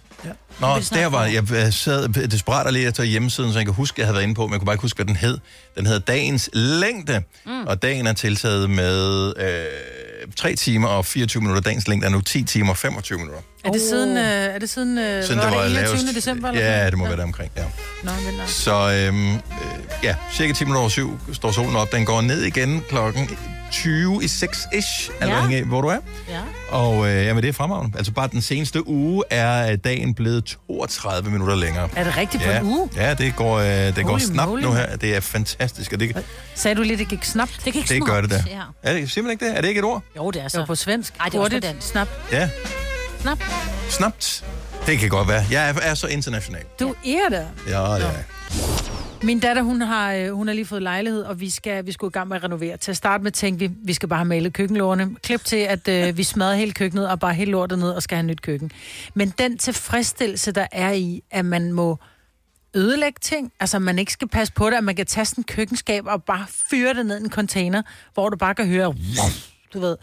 [0.61, 3.67] Nå, vil snart der var, jeg øh, sad desperat og lige efter hjemmesiden, så jeg
[3.67, 5.17] kan huske, jeg havde været inde på, men jeg kunne bare ikke huske, hvad den
[5.17, 5.39] hed.
[5.77, 7.67] Den hedder Dagens Længde, mm.
[7.67, 9.65] og dagen er tiltaget med øh,
[10.37, 11.63] 3 timer og 24 minutter.
[11.63, 13.41] Dagens længde er nu 10 timer og 25 minutter.
[13.65, 15.97] Er det siden, øh, er det siden, øh, Siden var det var det 21.
[15.97, 16.15] lavest.
[16.17, 16.49] december?
[16.49, 17.63] Eller Ja, det må være der omkring, ja.
[18.03, 18.47] Nå, nej.
[18.47, 19.39] Så øhm, øh,
[20.03, 21.93] ja, cirka 10 minutter over syv står solen op.
[21.93, 23.31] Den går ned igen klokken
[23.71, 25.27] 20 i 6-ish, ja.
[25.27, 25.99] afhængig af, hvor du er.
[26.29, 26.41] Ja.
[26.71, 27.99] Og øh, jamen, det er fremragende.
[27.99, 31.89] Altså bare den seneste uge er øh, dagen blevet 32 minutter længere.
[31.97, 32.59] Er det rigtigt på ja.
[32.61, 32.89] en uge?
[32.97, 34.97] Ja, det går, øh, det går Holy snabbt moly, nu her.
[34.97, 37.61] Det er fantastisk, og det, Sagde du lidt, det gik snabt?
[37.65, 38.45] Det gik det gør det da.
[38.51, 38.61] Ja.
[38.83, 39.57] Er det simpelthen ikke det?
[39.57, 40.03] Er det ikke et ord?
[40.17, 40.59] Jo, det er Det så.
[40.59, 41.15] var på svensk.
[41.21, 41.89] Ej, det er også Hurtigt, på dansk.
[41.89, 42.11] Snabt.
[42.33, 42.51] Ja,
[43.21, 43.39] Snap.
[43.91, 44.45] snabt.
[44.87, 45.45] Det kan godt være.
[45.51, 46.63] Jeg er, er så international.
[46.81, 47.45] Du er der.
[47.69, 48.07] Ja, ja.
[49.27, 52.09] Min datter, hun har, øh, hun har lige fået lejlighed, og vi skal, vi skulle
[52.09, 52.77] i gang med at renovere.
[52.77, 55.17] Til at starte med tænkte vi, vi skal bare have malet køkkenlårene.
[55.23, 58.17] Klip til, at øh, vi smadrer hele køkkenet og bare hele lortet ned og skal
[58.17, 58.71] have et nyt køkken.
[59.15, 61.99] Men den tilfredsstillelse, der er i, at man må
[62.75, 65.45] ødelægge ting, altså man ikke skal passe på det, at man kan tage sådan en
[65.45, 67.83] køkkenskab og bare fyre det ned i en container,
[68.15, 68.95] hvor du bare kan høre,
[69.75, 69.97] du ved.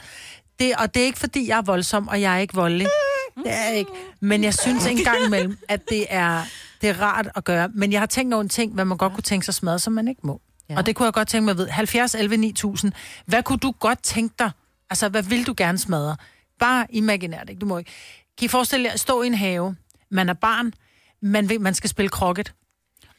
[0.60, 2.88] Det, og det er ikke, fordi jeg er voldsom, og jeg er ikke voldelig.
[3.36, 3.92] Det er jeg ikke.
[4.20, 6.42] Men jeg synes engang imellem, at det er,
[6.84, 7.70] det er rart at gøre.
[7.74, 10.08] Men jeg har tænkt nogle ting, hvad man godt kunne tænke sig smadre, som man
[10.08, 10.42] ikke må.
[10.70, 10.78] Ja.
[10.78, 11.70] Og det kunne jeg godt tænke mig at vide.
[11.70, 12.92] 70, 11, 9000.
[13.26, 14.52] Hvad kunne du godt tænke dig?
[14.90, 16.16] Altså, hvad vil du gerne smadre?
[16.60, 17.60] Bare imaginært, ikke?
[17.60, 17.92] Du må ikke.
[18.38, 19.76] Kan I forestille jer at stå i en have?
[20.12, 20.74] Man er barn.
[21.22, 22.54] Man, ved, man skal spille krokket.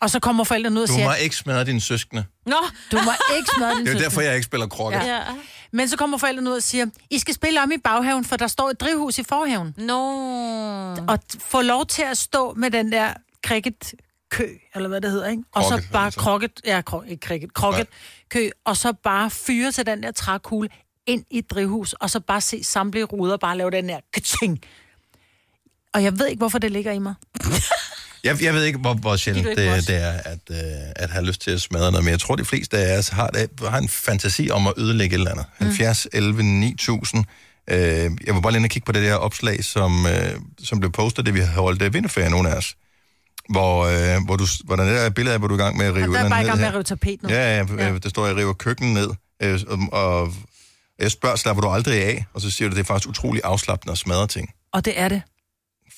[0.01, 2.25] Og så kommer forældrene ud og Du siger, må ikke smadre dine søskende.
[2.47, 2.57] Nå,
[2.93, 4.99] du må ikke smadre din Det er jo derfor, jeg ikke spiller krokket.
[4.99, 5.17] Ja.
[5.17, 5.23] ja.
[5.73, 8.47] Men så kommer forældrene ud og siger, I skal spille om i baghaven, for der
[8.47, 9.75] står et drivhus i forhaven.
[9.77, 10.01] Nå.
[11.09, 13.15] Og få lov til at stå med den der
[13.45, 13.95] cricket
[14.31, 15.43] kø, eller hvad det hedder, ikke?
[15.55, 16.21] Og Krokket, så bare altså.
[16.21, 17.87] krokket, ja, kro, ikke cricket, krokket
[18.29, 20.69] kø, og så bare fyre til den der trækugle
[21.07, 24.61] ind i et drivhus, og så bare se samtlige ruder, bare lave den der kaching.
[25.95, 27.15] Og jeg ved ikke, hvorfor det ligger i mig.
[28.25, 29.57] Jeg, jeg ved ikke, hvor, hvor sjældent det,
[29.89, 30.57] det er at, øh,
[30.97, 33.27] at have lyst til at smadre noget, men jeg tror, de fleste af os har,
[33.27, 35.47] det, har en fantasi om at ødelægge et eller andet.
[35.61, 35.67] Mm.
[35.67, 37.25] 70, 11, 9000.
[37.71, 37.77] Øh,
[38.27, 41.27] jeg var bare lige og kigge på det der opslag, som, øh, som blev postet,
[41.27, 42.75] det vi har holdt øh, vinterferie, nogle af os.
[43.51, 45.77] Hvor, øh, hvor, du, hvor der er et billede af, hvor du er i gang
[45.77, 47.29] med at rive Og der er bare i gang med at rive tapet nu.
[47.29, 47.99] Ja, ja, ja.
[47.99, 49.11] der står, at jeg river køkken ned,
[49.43, 49.61] øh,
[49.93, 50.33] og,
[50.99, 52.27] jeg spørger, slapper du aldrig af?
[52.33, 54.55] Og så siger du, det er faktisk utrolig afslappende at smadre ting.
[54.73, 55.23] Og det er det.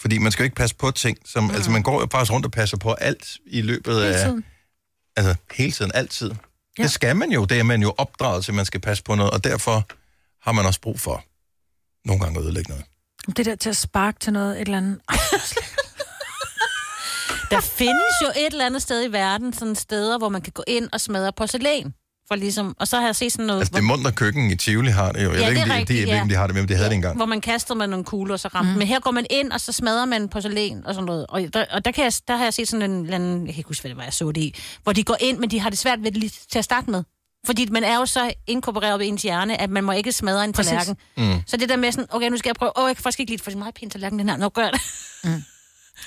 [0.00, 1.50] Fordi man skal jo ikke passe på ting, som, mm.
[1.50, 4.44] altså man går jo faktisk rundt og passer på alt i løbet Hele af, tiden.
[5.16, 6.32] altså hele tiden, altid.
[6.78, 6.82] Ja.
[6.82, 9.14] Det skal man jo, det er man jo opdraget til, at man skal passe på
[9.14, 9.86] noget, og derfor
[10.42, 11.24] har man også brug for
[12.04, 12.84] nogle gange at ødelægge noget.
[13.36, 15.00] Det der til at sparke til noget, et eller andet.
[17.50, 20.62] Der findes jo et eller andet sted i verden, sådan steder, hvor man kan gå
[20.66, 21.94] ind og smadre porcelæn.
[22.28, 24.90] For ligesom, og så har jeg set sådan noget, Altså det munter køkken i Tivoli
[24.90, 25.30] har det jo.
[25.32, 26.34] Jeg Ja, ved ikke, det er om de, de, rigtigt, jeg ved ikke, om de
[26.34, 27.16] har det med, men det havde det engang.
[27.16, 28.78] hvor man kaster med nogle kugler, og så rammer mm.
[28.78, 31.26] Men her går man ind, og så smadrer man porcelæn og sådan noget.
[31.28, 33.54] Og der, og der, kan jeg, der har jeg set sådan en, eller anden, jeg
[33.54, 35.50] kan ikke huske, hvad det var, jeg så det i, hvor de går ind, men
[35.50, 37.02] de har det svært ved det lige til at starte med.
[37.46, 40.52] Fordi man er jo så inkorporeret ved ens hjerne, at man må ikke smadre en
[40.52, 40.68] Præcis.
[40.70, 40.96] tallerken.
[41.16, 41.40] Mm.
[41.46, 43.32] Så det der med sådan, okay, nu skal jeg prøve, åh, jeg kan faktisk ikke
[43.32, 44.80] lide det, for er meget pænt tallerken, den her, nu gør jeg det.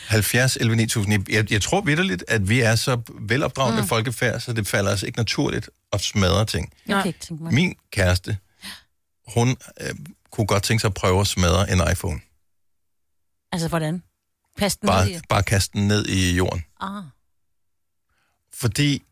[0.08, 1.30] 70, 11, 9000.
[1.30, 3.88] Jeg, jeg, tror vidderligt, at vi er så velopdragende mm.
[3.88, 6.74] Folkefærd, så det falder os ikke naturligt at smadre ting.
[6.88, 7.54] Jeg kan ikke tænke mig.
[7.54, 8.38] Min kæreste,
[9.28, 9.96] hun øh,
[10.32, 12.20] kunne godt tænke sig at prøve at smadre en iPhone.
[13.52, 14.04] Altså, hvordan?
[14.58, 15.14] Pas den ned i.
[15.14, 16.64] Bare, bare kaste den ned i jorden.
[16.82, 17.04] Ah.
[18.54, 19.04] Fordi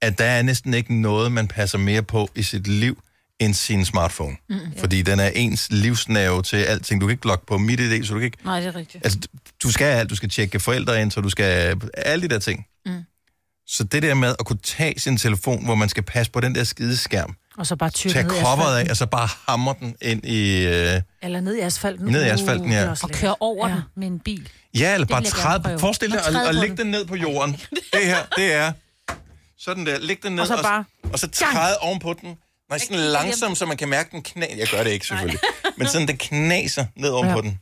[0.00, 3.02] at der er næsten ikke noget, man passer mere på i sit liv,
[3.40, 4.36] end sin smartphone.
[4.48, 7.00] Mm, Mm, Fordi den er ens livsnerve til alting.
[7.00, 8.38] Du kan ikke logge på mit idé, så du kan ikke...
[8.44, 9.04] Nej, det er rigtigt.
[9.04, 9.18] Altså,
[9.62, 10.10] du skal alt.
[10.10, 11.80] Du skal tjekke forældre ind, så du skal...
[11.94, 12.66] Alle de der ting.
[12.86, 12.92] Mm.
[13.66, 16.54] Så det der med at kunne tage sin telefon, hvor man skal passe på den
[16.54, 19.96] der skide skærm, Og så bare tyre i coveret af, og så bare hammer den
[20.02, 20.66] ind i...
[20.66, 22.06] Øh, Eller ned i asfalten.
[22.06, 22.90] Ned i asfalten, ja.
[23.02, 23.74] Og køre over ja.
[23.74, 24.48] den med en bil.
[24.78, 25.78] ja, eller Det bare træde...
[25.78, 27.52] Forestil dig Og at, at lægge den ned på jorden.
[27.70, 28.72] Det her, det er...
[29.58, 32.36] Sådan der, læg den ned, Og så bare- og så træde ovenpå den.
[32.70, 34.46] Nej, sådan langsomt, så man kan mærke den knæ.
[34.56, 35.40] Jeg gør det ikke, selvfølgelig.
[35.76, 37.40] Men sådan, det knaser ned ovenpå Ja.
[37.42, 37.60] den.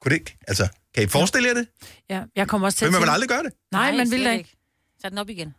[0.00, 0.36] Kunne det ikke?
[0.48, 1.66] Altså, kan I forestille jer det?
[2.10, 3.52] Ja, jeg kommer også til Men man at vil tænke- aldrig gøre det.
[3.72, 4.56] Nej, man vil da ikke.
[5.02, 5.54] Tag den op igen.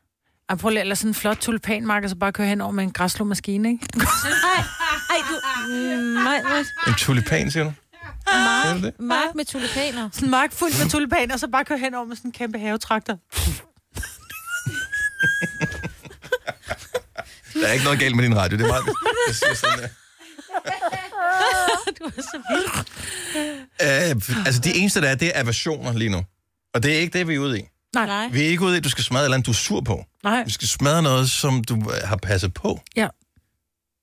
[0.49, 2.91] Ej, prøv lige sådan en flot tulipanmark, og så bare køre hen over med en
[2.91, 3.85] græsslåmaskine, ikke?
[3.97, 4.63] Ej,
[5.09, 5.39] ej, du...
[5.67, 5.73] Mm,
[6.23, 6.63] nej, nej.
[6.87, 7.73] En tulipan, siger du?
[8.27, 8.99] Mark, det?
[8.99, 10.09] mark med tulipaner.
[10.13, 12.31] Sådan en mark fuld med tulipaner, og så bare køre hen over med sådan en
[12.31, 13.17] kæmpe havetraktor.
[17.63, 18.57] Der er ikke noget galt med din radio.
[18.57, 18.85] Det er meget...
[19.27, 19.87] Jeg siger sådan der.
[21.99, 22.67] du er så vild.
[23.81, 26.25] Øh, altså, de eneste, der er, det er aversioner lige nu.
[26.73, 27.63] Og det er ikke det, vi er ude i.
[27.95, 28.05] Nej.
[28.05, 28.27] Nej.
[28.27, 29.81] Vi er ikke ude i, at du skal smadre et eller andet, du er sur
[29.81, 30.05] på.
[30.23, 30.43] Nej.
[30.43, 32.79] Du skal smadre noget, som du øh, har passet på.
[32.95, 33.07] Ja.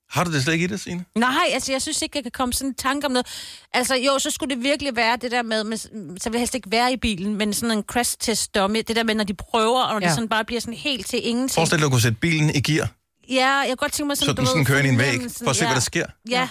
[0.09, 1.05] Har du det slet ikke i det, Signe?
[1.15, 3.27] Nej, altså jeg synes ikke, jeg kan komme sådan en tanke om noget.
[3.73, 6.55] Altså jo, så skulle det virkelig være det der med, med så vil jeg helst
[6.55, 9.33] ikke være i bilen, men sådan en crash test dummy, det der med, når de
[9.33, 10.05] prøver, og når ja.
[10.05, 10.07] Ja.
[10.07, 11.55] det sådan bare bliver sådan helt til ingenting.
[11.55, 12.91] Forestil dig, at du kunne sætte bilen i gear,
[13.31, 14.97] Ja, jeg kunne godt tænke mig sådan, så du den sådan kører ind i en
[14.97, 16.05] væg, for at se, hvad der sker.
[16.29, 16.49] Ja.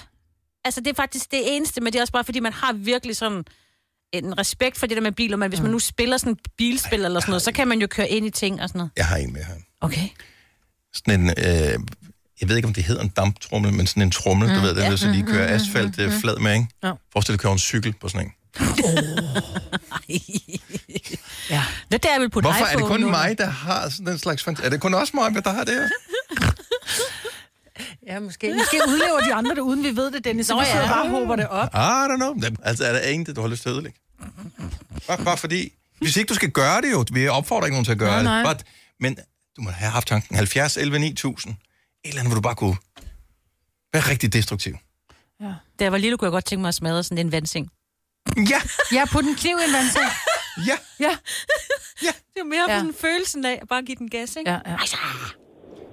[0.64, 3.16] Altså, det er faktisk det eneste, men det er også bare, fordi man har virkelig
[3.16, 3.44] sådan
[4.12, 7.04] en respekt for det der med biler, men hvis man nu spiller sådan et bilspil
[7.04, 8.90] eller sådan noget, så kan man jo køre ind i ting og sådan noget.
[8.96, 9.54] Jeg har en med her.
[9.80, 10.08] Okay.
[10.94, 11.78] Sådan en, øh,
[12.40, 14.68] jeg ved ikke, om det hedder en damptrummel, men sådan en trummel, mm, du ved,
[14.74, 14.90] den ja.
[14.90, 16.20] der, så de kører Mhm, asfalt mhm, øh, mhm.
[16.20, 16.66] flad med, ikke?
[16.82, 16.92] Ja.
[17.12, 18.32] Forestil dig, at køre en cykel på sådan en.
[21.50, 21.64] Ja.
[21.88, 23.08] Det er der, jeg vil putte Hvorfor er det kun under.
[23.08, 24.66] mig, der har sådan en slags fantasi?
[24.66, 25.88] Er det kun også mig, der har det her?
[28.06, 28.54] Ja, måske.
[28.54, 30.46] Måske udlever de andre det, uden vi ved det, Dennis.
[30.46, 30.88] Så Nå, vi sidder ja.
[30.92, 31.68] bare og håber det op.
[31.74, 32.34] I don't know.
[32.62, 33.98] Altså, er der ingen, du har lyst til at ødelægge?
[35.06, 35.72] Bare, bare fordi...
[35.98, 38.36] Hvis ikke du skal gøre det jo, vi opfordrer ikke nogen til at gøre Nej,
[38.36, 38.44] det.
[38.44, 38.54] nej.
[38.54, 38.64] But,
[39.00, 39.16] men
[39.56, 41.54] du må have haft tanken 70, 11, 9000.
[41.54, 42.76] Et eller andet, hvor du bare kunne
[43.92, 44.76] være rigtig destruktiv.
[45.40, 45.54] Da
[45.84, 47.68] jeg var lille, kunne jeg godt tænke mig at smadre sådan en vandseng.
[48.36, 48.60] Ja!
[48.92, 50.04] Ja, på den kniv i en vandseng.
[50.66, 50.76] Ja!
[51.00, 51.16] Ja.
[52.02, 52.12] Ja.
[52.34, 52.74] Det er mere Ja.
[52.74, 52.78] ja.
[52.80, 54.50] sådan følelsen af at bare give den gas, ikke?
[54.50, 54.76] Ja, ja.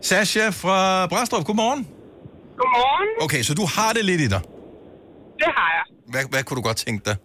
[0.09, 0.77] Sasha fra
[1.11, 1.81] Brastrup, godmorgen.
[2.59, 3.09] Godmorgen.
[3.25, 4.41] Okay, så du har det lidt i dig.
[5.41, 5.85] Det har jeg.
[6.11, 7.15] Hvad, hvad kunne du godt tænke dig?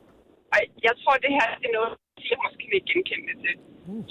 [0.57, 1.93] Ej, jeg tror, det her det er noget,
[2.33, 3.55] jeg måske vil genkende det til.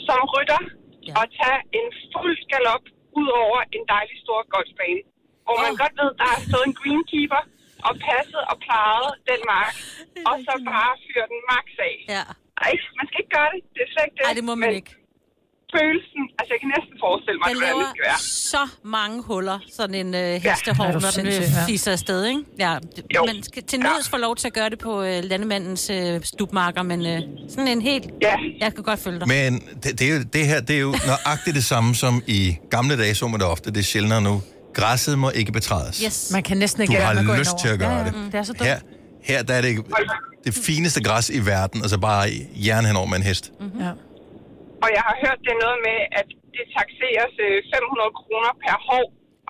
[0.08, 0.62] Som rytter
[1.08, 1.14] ja.
[1.22, 2.84] at tage en fuld galop
[3.20, 5.02] ud over en dejlig stor golfbane.
[5.46, 7.42] Hvor man godt ved, der har stået en greenkeeper
[7.88, 9.76] og passet og plejet den mark.
[10.30, 11.96] Og så bare fyre den max af.
[12.16, 12.24] Ja.
[12.66, 13.62] Ej, man skal ikke gøre det.
[13.76, 14.26] Det er slet ikke det.
[14.28, 14.92] Ej, det må man Men ikke.
[15.78, 18.20] Følelsen, altså jeg kan næsten forestille mig, Den hvordan det laver skal være.
[18.54, 18.64] så
[18.98, 21.66] mange huller, sådan en øh, hestehår, du når den øh, ja.
[21.68, 22.42] fiser afsted, ikke?
[22.60, 22.72] Ja,
[23.16, 23.26] Jo.
[23.26, 26.84] man skal til nøds få lov til at gøre det på øh, landemandens øh, stubmarker,
[26.84, 28.06] men øh, sådan en helt...
[28.22, 28.36] Ja.
[28.60, 29.28] Jeg kan godt følge dig.
[29.28, 32.56] Men det, det, er jo, det her, det er jo nøjagtigt det samme som i
[32.70, 33.72] gamle dage, så man det ofte.
[33.72, 34.42] Det er sjældnere nu.
[34.74, 35.98] Græsset må ikke betrædes.
[35.98, 36.30] Yes.
[36.34, 38.14] Man kan næsten ikke Du lade har lyst ind til at gøre ja, det.
[38.14, 38.70] Ja, det er så dumt.
[38.70, 38.80] Her,
[39.24, 39.86] her der er det
[40.46, 43.52] det fineste græs i verden, altså bare jern henover med en hest.
[43.60, 43.82] Mm-hmm.
[43.82, 43.92] Ja.
[44.84, 48.76] Og jeg har hørt, det er noget med, at det taxeres øh, 500 kroner per
[48.90, 49.06] hov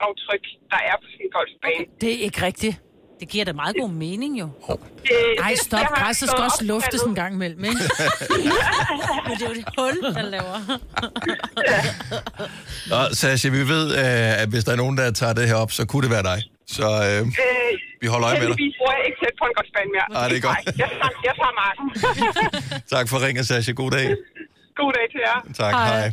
[0.07, 1.83] aftryk, der er på en golfbane.
[2.03, 2.75] Det er ikke rigtigt.
[3.19, 4.47] Det giver da meget god mening, jo.
[4.67, 5.85] Det, Ej, det- stop.
[5.99, 7.77] Græsset skal også luftes en gang imellem, ikke?
[9.27, 10.57] Men det er jo det hul, der laver.
[12.97, 15.71] Og Sasha, vi ved, øh, at hvis der er nogen, der tager det her op,
[15.71, 16.39] så kunne det være dig.
[16.77, 18.47] Så øh, Øh, vi holder øje med dig.
[18.47, 20.05] heldigvis bor jeg ikke tæt på en golfbane mere.
[20.21, 20.59] Ej, det er godt.
[20.65, 21.85] Nej, jeg tager, jeg tager marken.
[22.95, 23.71] Tak for ringen, Sasha.
[23.81, 24.07] God dag.
[24.81, 25.37] God dag til jer.
[25.53, 25.99] Tak, hej.
[25.99, 26.11] hej.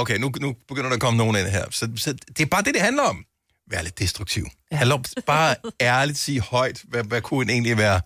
[0.00, 1.64] Okay, nu, nu begynder der at komme nogen ind her.
[1.70, 3.24] Så, så det er bare det, det handler om.
[3.70, 4.44] Vær lidt destruktiv.
[4.72, 4.94] Ja.
[4.94, 8.00] Om bare ærligt sige højt, hvad, hvad kunne egentlig være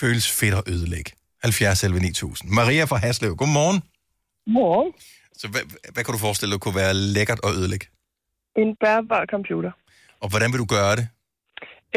[0.00, 1.10] føles fedt at ødelægge.
[1.42, 2.50] 70 11 9000.
[2.50, 3.82] Maria fra Haslev, godmorgen.
[4.46, 4.92] Morgen.
[5.32, 5.60] Så hvad,
[5.92, 7.86] hvad kan du forestille dig kunne være lækkert at ødelægge?
[8.56, 9.72] En bærbar computer.
[10.20, 11.08] Og hvordan vil du gøre det?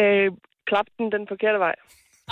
[0.01, 0.31] Øh,
[0.69, 1.75] klap den den forkerte vej.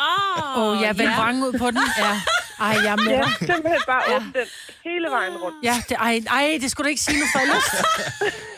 [0.07, 1.15] Åh, Åh, jeg vil ja.
[1.17, 1.86] vrang ud på den.
[1.97, 2.13] Ja.
[2.62, 4.16] Ej, jeg er med Ja, simpelthen bare ja.
[4.16, 4.47] åbne den
[4.84, 5.57] hele vejen rundt.
[5.64, 7.68] Ja, det, ej, ej, det skulle du ikke sige nu, for ellers.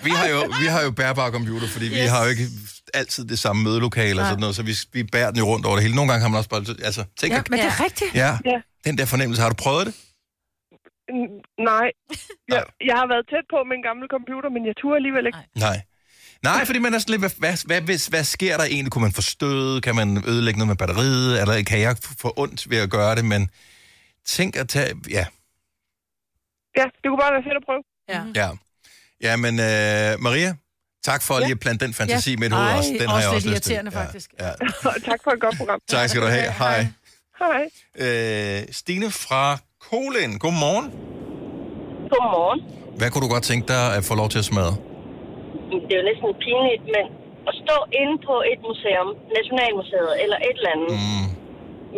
[0.04, 1.93] Vi har jo, vi har jo bærbare computer, fordi yes.
[1.93, 2.45] vi har jo ikke
[2.93, 5.76] altid det samme mødelokale og sådan noget, så vi, vi bærer den jo rundt over
[5.76, 5.95] det hele.
[5.95, 6.66] Nogle gange har man også bare...
[6.84, 8.16] Altså, tænk, Ja, men det er rigtigt.
[8.16, 8.58] ja, Ja.
[8.86, 9.93] den der fornemmelse, har du prøvet det?
[11.12, 11.88] N- Nej.
[12.54, 15.39] Jeg, jeg har været tæt på med en gammel computer, men jeg turde alligevel ikke.
[15.68, 15.82] Nej.
[16.43, 18.91] Nej, fordi man er sådan lidt, hvad, hvad, hvad, hvad, hvad sker der egentlig?
[18.91, 19.82] Kunne man få stød?
[19.82, 21.41] Kan man ødelægge noget med batteriet?
[21.41, 23.26] Eller kan jeg få ondt ved at gøre det?
[23.26, 23.49] Men
[24.26, 24.95] tænk at tage...
[25.09, 25.26] Ja,
[26.78, 27.84] Ja, det kunne bare være fedt at prøve.
[28.13, 28.22] Ja.
[28.41, 28.49] ja.
[29.28, 30.51] Ja, men uh, Maria,
[31.09, 31.39] tak for ja.
[31.45, 32.38] lige at plante den fantasi Ja.
[32.39, 32.91] med et hoved også.
[33.01, 33.72] Den har også jeg lidt også lyst til.
[33.74, 34.28] irriterende, Ja, faktisk.
[34.43, 34.51] Ja.
[35.09, 35.80] tak for et godt program.
[35.95, 36.49] Tak skal du have.
[36.63, 36.80] Hej.
[37.43, 37.61] Hej.
[38.03, 39.43] Øh, Stine fra
[39.89, 40.88] Kolen, godmorgen.
[42.13, 42.59] Godmorgen.
[42.99, 44.76] Hvad kunne du godt tænke dig at få lov til at smadre?
[45.88, 47.05] Det er jo næsten pinligt, men
[47.49, 49.07] at stå inde på et museum,
[49.38, 51.26] Nationalmuseet eller et eller andet, mm.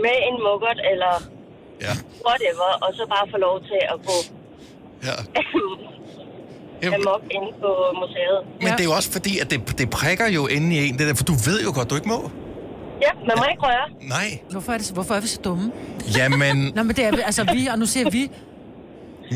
[0.05, 1.13] med en muggert eller
[1.87, 1.93] ja.
[2.27, 4.17] whatever, og så bare få lov til at gå
[5.07, 5.15] ja.
[6.97, 7.69] amok inde på
[8.01, 8.39] museet.
[8.61, 11.07] Men det er jo også fordi, at det, det prikker jo inde i en, det
[11.07, 12.31] der, for du ved jo godt, du ikke må.
[13.01, 13.85] Ja, man må ikke røre.
[14.01, 14.39] Nej.
[14.51, 15.71] Hvorfor er, det, så- hvorfor er vi så dumme?
[16.17, 18.31] Jamen, Nå, men det er vi- altså vi, og nu siger vi,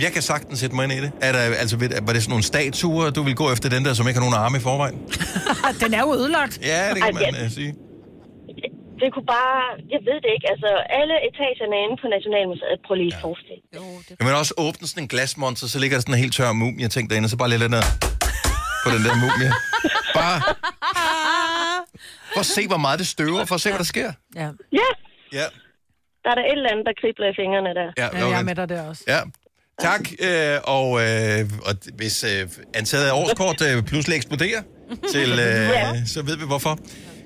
[0.01, 1.11] jeg kan sagtens sætte mig ind i det.
[1.21, 3.93] Er der, altså, ved- var det sådan nogle statuer, du vil gå efter den der,
[3.93, 4.95] som ikke har nogen arme i forvejen?
[5.81, 6.59] den er jo ødelagt.
[6.65, 7.45] Ja, det kan Ej, man ja.
[7.45, 7.73] uh, sige.
[9.01, 9.59] Det kunne bare,
[9.93, 10.69] jeg ved det ikke, altså
[10.99, 13.61] alle etagerne inde på Nationalmuseet, prøv lige at forestille.
[14.19, 16.81] Jeg vil også åbne sådan en glasmonster, så ligger der sådan en helt tør mumie,
[16.85, 17.83] jeg tænkte derinde, så bare lidt lidt ned
[18.83, 19.51] på den der mumie.
[20.19, 20.37] Bare
[22.33, 24.09] for at se, hvor meget det støver, for at se, hvad der sker.
[24.41, 24.49] Ja.
[24.81, 24.89] Ja,
[25.39, 25.45] Ja,
[26.23, 27.87] der er der et eller andet, der kribler i fingrene der.
[28.01, 29.03] Ja, Ja, jeg er med dig der også.
[29.07, 29.19] ja.
[29.81, 34.61] Tak, øh, og, øh, og hvis øh, antallet af årskort øh, pludselig eksploderer,
[35.11, 36.05] til, øh, Ja.
[36.05, 36.77] så ved vi hvorfor.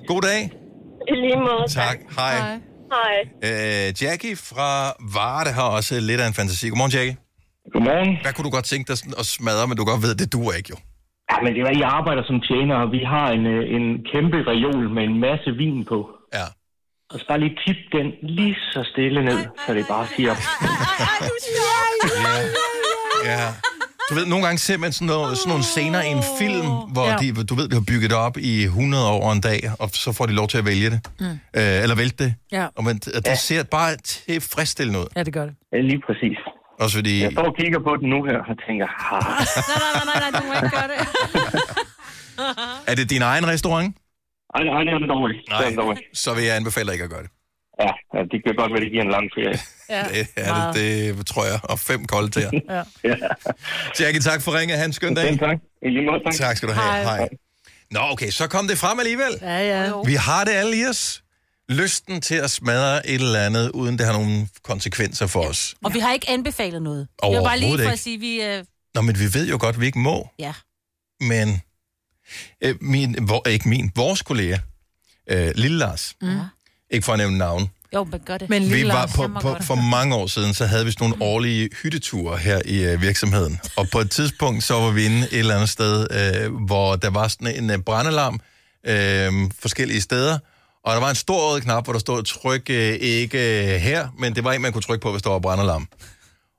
[0.06, 0.50] God dag.
[1.08, 1.64] I lige måde.
[1.68, 1.98] Tak.
[2.18, 2.34] Hej.
[2.96, 3.14] Hej.
[3.48, 4.68] Øh, Jackie fra
[5.16, 6.68] Varde har også lidt af en fantasi.
[6.68, 7.16] Godmorgen, Jackie.
[7.72, 8.18] Godmorgen.
[8.22, 10.70] Hvad kunne du godt tænke dig at smadre, men du godt ved, det duer ikke
[10.74, 10.76] jo?
[11.30, 14.38] Ja, men det er, jeg arbejder som tjener, og vi har en, øh, en kæmpe
[14.50, 15.98] reol med en masse vin på.
[16.34, 16.46] Ja.
[17.10, 20.34] Og så bare lige tip den lige så stille ned, så det bare siger...
[23.24, 23.71] Ja.
[24.10, 27.06] Du ved, nogle gange ser man sådan, noget, sådan nogle scener i en film, hvor
[27.10, 27.16] Ja.
[27.22, 30.12] de, du ved, de har bygget det op i 100 år en dag, og så
[30.12, 31.00] får de lov til at vælge det.
[31.20, 31.26] Mm.
[31.26, 32.34] Øh, eller vælte det.
[32.52, 32.66] Ja.
[32.76, 33.34] Og man, det ja.
[33.34, 35.06] ser bare tilfredsstillende ud.
[35.16, 35.54] Ja, det gør det.
[35.72, 36.38] Ja, lige præcis.
[36.80, 37.22] Også fordi...
[37.22, 39.16] Jeg står og kigger på den nu her og tænker, ha.
[39.70, 40.98] Nej, nej, nej, nej, du må ikke gøre det.
[42.90, 43.96] Er det din egen restaurant?
[44.54, 45.42] Ej, nej, det er det dog ikke.
[45.50, 47.30] Er Nej, så vil jeg anbefale dig ikke at gøre det.
[47.80, 49.58] Ja, ja, det kan godt være, det giver en lang ferie.
[49.88, 51.60] Ja, Det, er det, det tror jeg.
[51.62, 52.50] Og fem kolde til jer.
[53.04, 53.16] Ja.
[54.00, 54.78] Jackie, tak for ringet.
[54.78, 55.26] Ha' en skøn dag.
[55.28, 55.56] Selv tak.
[55.82, 56.34] I lige måde, tak.
[56.34, 57.04] Tak skal du have.
[57.04, 57.16] Hej.
[57.18, 57.28] Hej.
[57.90, 59.38] Nå, okay, så kom det frem alligevel.
[59.42, 59.92] Ja, ja.
[60.06, 61.22] Vi har det alle i os.
[61.68, 65.74] Lysten til at smadre et eller andet, uden det har nogen konsekvenser for os.
[65.84, 67.08] Og vi har ikke anbefalet noget.
[67.22, 68.42] Det var bare lige for at sige, vi...
[68.42, 68.64] Øh,
[68.94, 70.28] Nå, men vi ved jo godt, at vi ikke må.
[70.38, 70.52] ja.
[71.20, 71.60] Men
[72.64, 74.56] øh, min, hvor, ikke min, vores kollega,
[75.30, 76.28] øh, Lille Lars, Mm.
[76.92, 78.50] Ikke for at nævne navn, Jo, men gør det.
[78.50, 79.64] Men vi var på, på, godt.
[79.64, 83.60] for mange år siden, så havde vi sådan nogle årlige hytteture her i øh, virksomheden.
[83.76, 87.10] Og på et tidspunkt, så var vi inde et eller andet sted, øh, hvor der
[87.10, 88.40] var sådan en øh, brandalarm
[88.86, 90.38] øh, forskellige steder.
[90.84, 94.08] Og der var en stor rød knap, hvor der stod, tryk øh, ikke øh, her,
[94.18, 95.88] men det var en, man kunne trykke på, hvis der var brandalarm.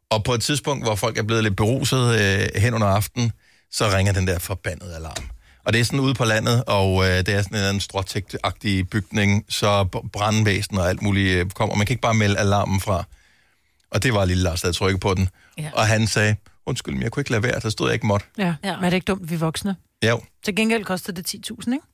[0.09, 3.31] Og på et tidspunkt, hvor folk er blevet lidt beruset øh, hen under aftenen,
[3.71, 5.23] så ringer den der forbandede alarm.
[5.65, 9.45] Og det er sådan ude på landet, og øh, det er sådan en stråtægt-agtig bygning,
[9.49, 9.83] så
[10.13, 11.75] brandvæsen og alt muligt øh, kommer.
[11.75, 13.03] Man kan ikke bare melde alarmen fra.
[13.91, 15.29] Og det var lille Lars, der havde trykket på den.
[15.57, 15.69] Ja.
[15.73, 16.35] Og han sagde,
[16.65, 18.25] undskyld, men jeg kunne ikke lade være, der stod jeg ikke måtte.
[18.37, 18.53] Ja.
[18.63, 18.75] ja.
[18.75, 19.75] Men er det ikke dumt, vi er voksne?
[20.07, 21.85] Jo, Til gengæld kostede det 10.000, ikke?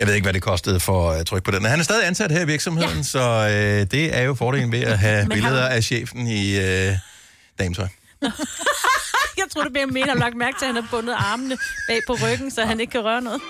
[0.00, 1.64] jeg ved ikke, hvad det kostede for at trykke på den.
[1.64, 3.02] Han er stadig ansat her i virksomheden, ja.
[3.02, 6.92] så øh, det er jo fordelen ved at have billeder du- af chefen i øh,
[7.58, 7.88] dametøj.
[9.54, 11.56] Tror, det bliver mere, har lagt mærke til, at han har bundet armene
[11.88, 13.40] bag på ryggen, så han ikke kan røre noget.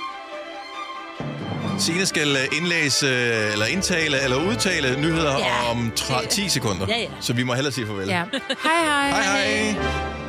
[1.78, 5.70] Signe skal øh, indlæse, øh, eller indtale, eller udtale nyheder Ja.
[5.70, 6.86] om tra- 10 sekunder.
[6.88, 7.08] Ja, ja.
[7.20, 8.08] Så vi må hellere sige farvel.
[8.08, 8.22] Ja.
[8.62, 9.08] Hej, hej.
[9.10, 10.23] Hej, hej.